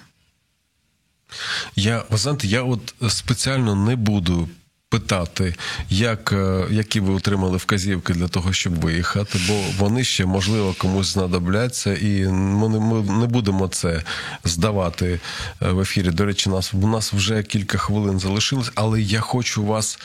Я, 1.76 2.04
ви 2.10 2.18
знаєте, 2.18 2.48
я 2.48 2.64
от 2.64 2.96
спеціально 3.10 3.76
не 3.76 3.96
буду 3.96 4.50
питати, 4.96 5.56
як, 5.90 6.32
е, 6.32 6.66
які 6.70 7.00
ви 7.00 7.14
отримали 7.14 7.58
вказівки 7.58 8.14
для 8.14 8.28
того, 8.28 8.54
щоб 8.54 8.82
виїхати, 8.82 9.40
бо 9.48 9.64
вони 9.78 10.04
ще, 10.04 10.26
можливо, 10.26 10.76
комусь 10.78 11.08
знадобляться, 11.08 11.94
і 11.96 12.28
ми 12.28 12.70
не, 12.70 12.80
ми 12.80 13.20
не 13.20 13.28
будемо 13.28 13.68
це 13.68 14.04
здавати 14.44 15.20
е, 15.62 15.72
в 15.72 15.80
ефірі. 15.80 16.12
До 16.12 16.26
речі, 16.26 16.50
нас, 16.50 16.74
у 16.74 16.88
нас 16.88 17.14
вже 17.14 17.44
кілька 17.44 17.78
хвилин 17.78 18.20
залишилось, 18.20 18.72
але 18.76 19.02
я 19.02 19.20
хочу 19.20 19.66
вас 19.66 20.00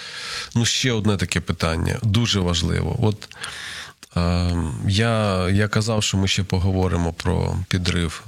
ну, 0.55 0.65
ще 0.65 0.93
одне 0.93 1.17
таке 1.17 1.41
питання, 1.41 1.99
дуже 2.03 2.41
важливо. 2.41 2.97
От 3.03 3.29
е, 4.17 4.57
я, 4.89 5.49
я 5.49 5.69
казав, 5.69 6.03
що 6.03 6.17
ми 6.17 6.29
ще 6.29 6.43
поговоримо 6.43 7.13
про 7.13 7.57
підрив 7.69 8.25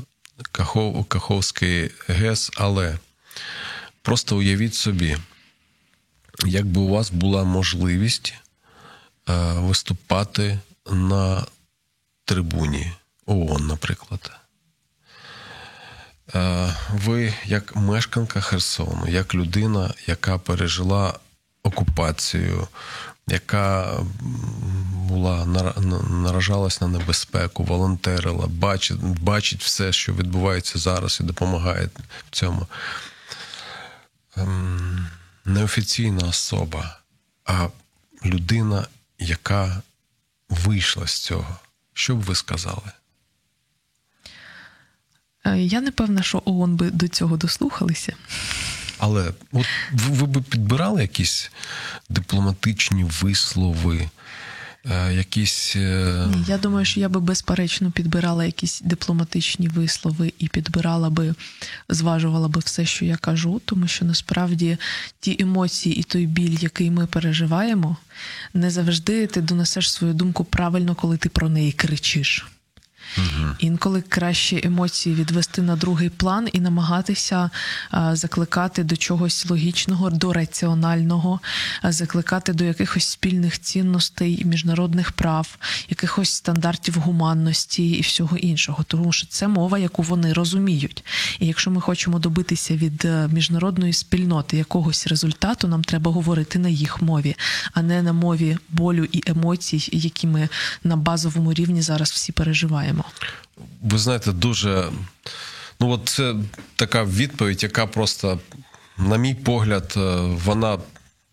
Кахов, 0.52 1.04
Каховський 1.04 1.90
ГЕС, 2.08 2.50
але 2.56 2.98
просто 4.02 4.36
уявіть 4.36 4.74
собі, 4.74 5.16
якби 6.46 6.80
у 6.80 6.88
вас 6.88 7.10
була 7.10 7.44
можливість 7.44 8.34
е, 9.28 9.52
виступати 9.52 10.58
на 10.90 11.46
трибуні 12.24 12.92
ООН, 13.26 13.66
наприклад. 13.66 14.30
Е, 16.34 16.74
ви, 16.90 17.34
як 17.44 17.76
мешканка 17.76 18.40
Херсону, 18.40 19.08
як 19.08 19.34
людина, 19.34 19.94
яка 20.06 20.38
пережила 20.38 21.18
окупацію, 21.62 22.68
яка 23.28 23.92
була 24.94 25.46
на- 25.46 25.72
наражалась 26.10 26.80
на 26.80 26.88
небезпеку, 26.88 27.64
волонтерила, 27.64 28.46
бачить, 28.46 29.00
бачить 29.02 29.62
все, 29.62 29.92
що 29.92 30.12
відбувається 30.12 30.78
зараз, 30.78 31.18
і 31.20 31.24
допомагає 31.24 31.88
в 32.30 32.30
цьому. 32.30 32.66
Ем, 35.46 35.52
неофіційна 35.52 36.28
особа, 36.28 36.98
а 37.44 37.68
людина, 38.24 38.86
яка 39.18 39.82
вийшла 40.48 41.06
з 41.06 41.18
цього. 41.18 41.56
Що 41.94 42.16
б 42.16 42.20
ви 42.20 42.34
сказали? 42.34 42.92
Е, 45.46 45.58
Я 45.58 45.80
не 45.80 45.90
певна, 45.90 46.22
що 46.22 46.42
ООН 46.44 46.76
би 46.76 46.90
до 46.90 47.08
цього 47.08 47.36
дослухалися. 47.36 48.16
Але 48.98 49.32
от 49.52 49.66
ви, 49.92 50.14
ви 50.14 50.26
б 50.26 50.42
підбирали 50.42 51.02
якісь 51.02 51.50
дипломатичні 52.08 53.04
вислови, 53.04 54.08
якісь. 55.12 55.76
е, 55.76 56.28
я 56.48 56.58
думаю, 56.58 56.84
що 56.84 57.00
я 57.00 57.08
би 57.08 57.20
безперечно 57.20 57.90
підбирала 57.90 58.44
якісь 58.44 58.80
дипломатичні 58.80 59.68
вислови 59.68 60.32
і 60.38 60.48
підбирала 60.48 61.10
би, 61.10 61.34
зважувала 61.88 62.48
би 62.48 62.60
все, 62.60 62.84
що 62.84 63.04
я 63.04 63.16
кажу, 63.16 63.60
тому 63.64 63.86
що 63.86 64.04
насправді 64.04 64.76
ті 65.20 65.36
емоції 65.40 65.96
і 65.96 66.02
той 66.02 66.26
біль, 66.26 66.58
який 66.60 66.90
ми 66.90 67.06
переживаємо, 67.06 67.96
не 68.54 68.70
завжди 68.70 69.26
ти 69.26 69.40
донесеш 69.40 69.92
свою 69.92 70.14
думку 70.14 70.44
правильно, 70.44 70.94
коли 70.94 71.16
ти 71.16 71.28
про 71.28 71.48
неї 71.48 71.72
кричиш. 71.72 72.46
Інколи 73.58 74.02
краще 74.08 74.60
емоції 74.64 75.14
відвести 75.14 75.62
на 75.62 75.76
другий 75.76 76.08
план 76.08 76.48
і 76.52 76.60
намагатися 76.60 77.50
закликати 78.12 78.84
до 78.84 78.96
чогось 78.96 79.46
логічного, 79.50 80.10
до 80.10 80.32
раціонального, 80.32 81.40
закликати 81.84 82.52
до 82.52 82.64
якихось 82.64 83.04
спільних 83.04 83.60
цінностей 83.60 84.42
міжнародних 84.44 85.12
прав, 85.12 85.56
якихось 85.88 86.30
стандартів 86.30 86.94
гуманності 86.94 87.90
і 87.90 88.00
всього 88.00 88.36
іншого. 88.36 88.82
Тому 88.82 89.12
що 89.12 89.26
це 89.26 89.48
мова, 89.48 89.78
яку 89.78 90.02
вони 90.02 90.32
розуміють. 90.32 91.04
І 91.40 91.46
якщо 91.46 91.70
ми 91.70 91.80
хочемо 91.80 92.18
добитися 92.18 92.76
від 92.76 93.04
е, 93.04 93.28
міжнародної 93.32 93.92
спільноти 93.92 94.56
якогось 94.56 95.06
результату, 95.06 95.68
нам 95.68 95.84
треба 95.84 96.12
говорити 96.12 96.58
на 96.58 96.68
їх 96.68 97.02
мові, 97.02 97.36
а 97.72 97.82
не 97.82 98.02
на 98.02 98.12
мові 98.12 98.58
болю 98.68 99.08
і 99.12 99.22
емоцій, 99.26 99.88
які 99.92 100.26
ми 100.26 100.48
на 100.84 100.96
базовому 100.96 101.52
рівні 101.52 101.82
зараз 101.82 102.10
всі 102.10 102.32
переживаємо. 102.32 103.01
Ви 103.82 103.98
знаєте, 103.98 104.32
дуже. 104.32 104.90
Ну, 105.80 105.90
от 105.90 106.08
це 106.08 106.34
така 106.76 107.04
відповідь, 107.04 107.62
яка 107.62 107.86
просто, 107.86 108.40
на 108.98 109.16
мій 109.16 109.34
погляд, 109.34 109.94
е, 109.96 110.00
вона 110.20 110.78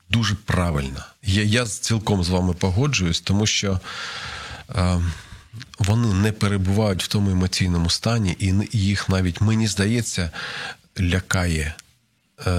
дуже 0.10 0.36
правильна. 0.36 1.06
Я, 1.24 1.44
я 1.44 1.66
цілком 1.66 2.24
з 2.24 2.30
вами 2.30 2.54
погоджуюсь, 2.54 3.22
тому 3.22 3.48
що 3.48 3.80
е, 4.70 5.02
вони 5.80 6.14
не 6.14 6.32
перебувають 6.32 7.04
в 7.04 7.08
тому 7.08 7.30
емоційному 7.30 7.90
стані, 7.90 8.36
і 8.40 8.54
їх 8.72 9.10
навіть, 9.10 9.42
мені 9.42 9.68
здається, 9.68 10.32
лякає 11.00 11.76
е, 12.48 12.52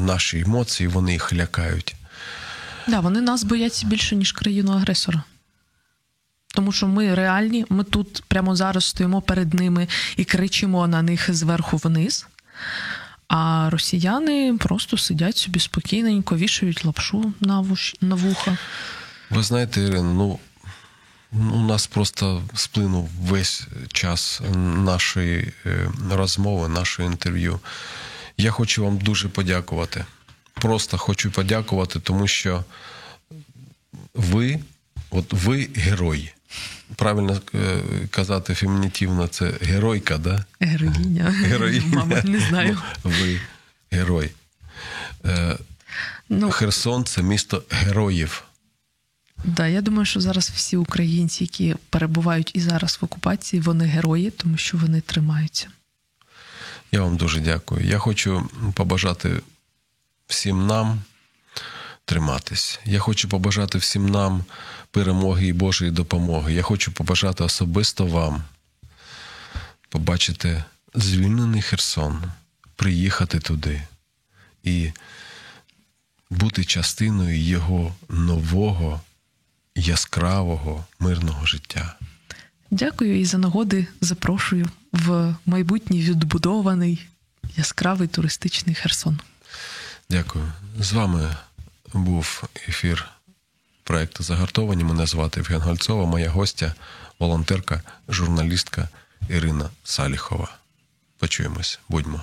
наші 0.00 0.40
емоції, 0.40 0.88
вони 0.88 1.12
їх 1.12 1.32
лякають. 1.32 1.94
Да, 2.88 3.00
вони 3.00 3.20
нас 3.20 3.44
бояться 3.44 3.86
більше, 3.86 4.16
ніж 4.16 4.32
країну 4.32 4.72
агресора. 4.72 5.22
Тому 6.56 6.72
що 6.72 6.88
ми 6.88 7.14
реальні, 7.14 7.66
ми 7.68 7.84
тут 7.84 8.22
прямо 8.28 8.56
зараз 8.56 8.84
стоїмо 8.84 9.22
перед 9.22 9.54
ними 9.54 9.88
і 10.16 10.24
кричимо 10.24 10.86
на 10.86 11.02
них 11.02 11.34
зверху 11.34 11.76
вниз. 11.76 12.26
А 13.28 13.68
росіяни 13.70 14.56
просто 14.58 14.98
сидять 14.98 15.36
собі 15.36 15.60
спокійненько, 15.60 16.36
вішають 16.36 16.84
лапшу 16.84 17.32
на, 17.40 17.60
вуш... 17.60 17.94
на 18.00 18.14
вуха. 18.14 18.56
Ви 19.30 19.42
знаєте, 19.42 19.80
Ірина, 19.80 20.12
ну 20.14 20.38
у 21.32 21.60
нас 21.60 21.86
просто 21.86 22.42
сплинув 22.54 23.08
весь 23.20 23.66
час 23.92 24.40
нашої 24.76 25.52
е, 25.66 25.90
розмови, 26.10 26.68
нашого 26.68 27.10
інтерв'ю. 27.10 27.60
Я 28.36 28.50
хочу 28.50 28.84
вам 28.84 28.98
дуже 28.98 29.28
подякувати. 29.28 30.04
Просто 30.54 30.98
хочу 30.98 31.30
подякувати, 31.30 32.00
тому 32.00 32.28
що 32.28 32.64
ви, 34.14 34.60
от 35.10 35.32
ви 35.32 35.68
герой. 35.74 36.32
Правильно 36.96 37.40
е, 37.54 37.80
казати 38.10 38.54
фемінітивно, 38.54 39.26
це 39.28 39.52
геройка, 39.62 40.18
да? 40.18 40.44
Героїня. 40.60 41.24
Героїня. 41.30 41.86
Мабуть, 41.96 42.24
не 42.24 42.40
знаю. 42.40 42.78
Ви 43.04 43.40
герой. 43.90 44.30
Е, 45.24 45.56
Ну, 46.28 46.50
Херсон 46.50 47.04
це 47.04 47.22
місто 47.22 47.62
героїв. 47.70 48.44
да, 49.44 49.66
я 49.66 49.80
думаю, 49.80 50.04
що 50.06 50.20
зараз 50.20 50.50
всі 50.54 50.76
українці, 50.76 51.44
які 51.44 51.74
перебувають 51.90 52.50
і 52.54 52.60
зараз 52.60 52.98
в 53.00 53.04
окупації, 53.04 53.62
вони 53.62 53.84
герої, 53.84 54.30
тому 54.30 54.56
що 54.56 54.78
вони 54.78 55.00
тримаються. 55.00 55.68
Я 56.92 57.02
вам 57.02 57.16
дуже 57.16 57.40
дякую. 57.40 57.86
Я 57.86 57.98
хочу 57.98 58.48
побажати 58.74 59.30
всім 60.26 60.66
нам 60.66 61.00
триматись. 62.04 62.80
Я 62.84 62.98
хочу 62.98 63.28
побажати 63.28 63.78
всім 63.78 64.08
нам 64.08 64.44
перемоги 64.90 65.46
і 65.46 65.52
Божої 65.52 65.90
допомоги. 65.90 66.54
Я 66.54 66.62
хочу 66.62 66.92
побажати 66.92 67.44
особисто 67.44 68.06
вам 68.06 68.42
побачити 69.88 70.64
звільнений 70.94 71.62
Херсон, 71.62 72.22
приїхати 72.76 73.38
туди 73.40 73.82
і 74.62 74.92
бути 76.30 76.64
частиною 76.64 77.40
його 77.40 77.94
нового 78.08 79.00
яскравого, 79.74 80.84
мирного 80.98 81.46
життя. 81.46 81.96
Дякую 82.70 83.20
і 83.20 83.24
за 83.24 83.38
нагоди 83.38 83.86
запрошую 84.00 84.68
в 84.92 85.34
майбутній 85.46 86.00
відбудований 86.02 87.06
яскравий 87.56 88.08
туристичний 88.08 88.74
Херсон. 88.74 89.18
Дякую. 90.10 90.52
З 90.80 90.92
вами 90.92 91.36
був 91.94 92.44
ефір 92.68 93.08
проекту 93.86 94.22
Загартовані. 94.22 94.84
Мене 94.84 95.06
звати 95.06 95.40
Євген 95.40 95.60
Гольцова, 95.60 96.04
моя 96.04 96.30
гостя, 96.30 96.74
волонтерка, 97.18 97.82
журналістка 98.08 98.88
Ірина 99.28 99.70
Саліхова. 99.84 100.48
Почуємось, 101.18 101.78
будьмо. 101.88 102.20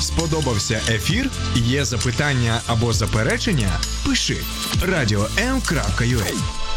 Сподобався 0.00 0.80
ефір? 0.88 1.30
Є 1.54 1.84
запитання 1.84 2.60
або 2.66 2.92
заперечення? 2.92 3.80
Пиши 4.06 4.36
радіом.ua 4.82 6.67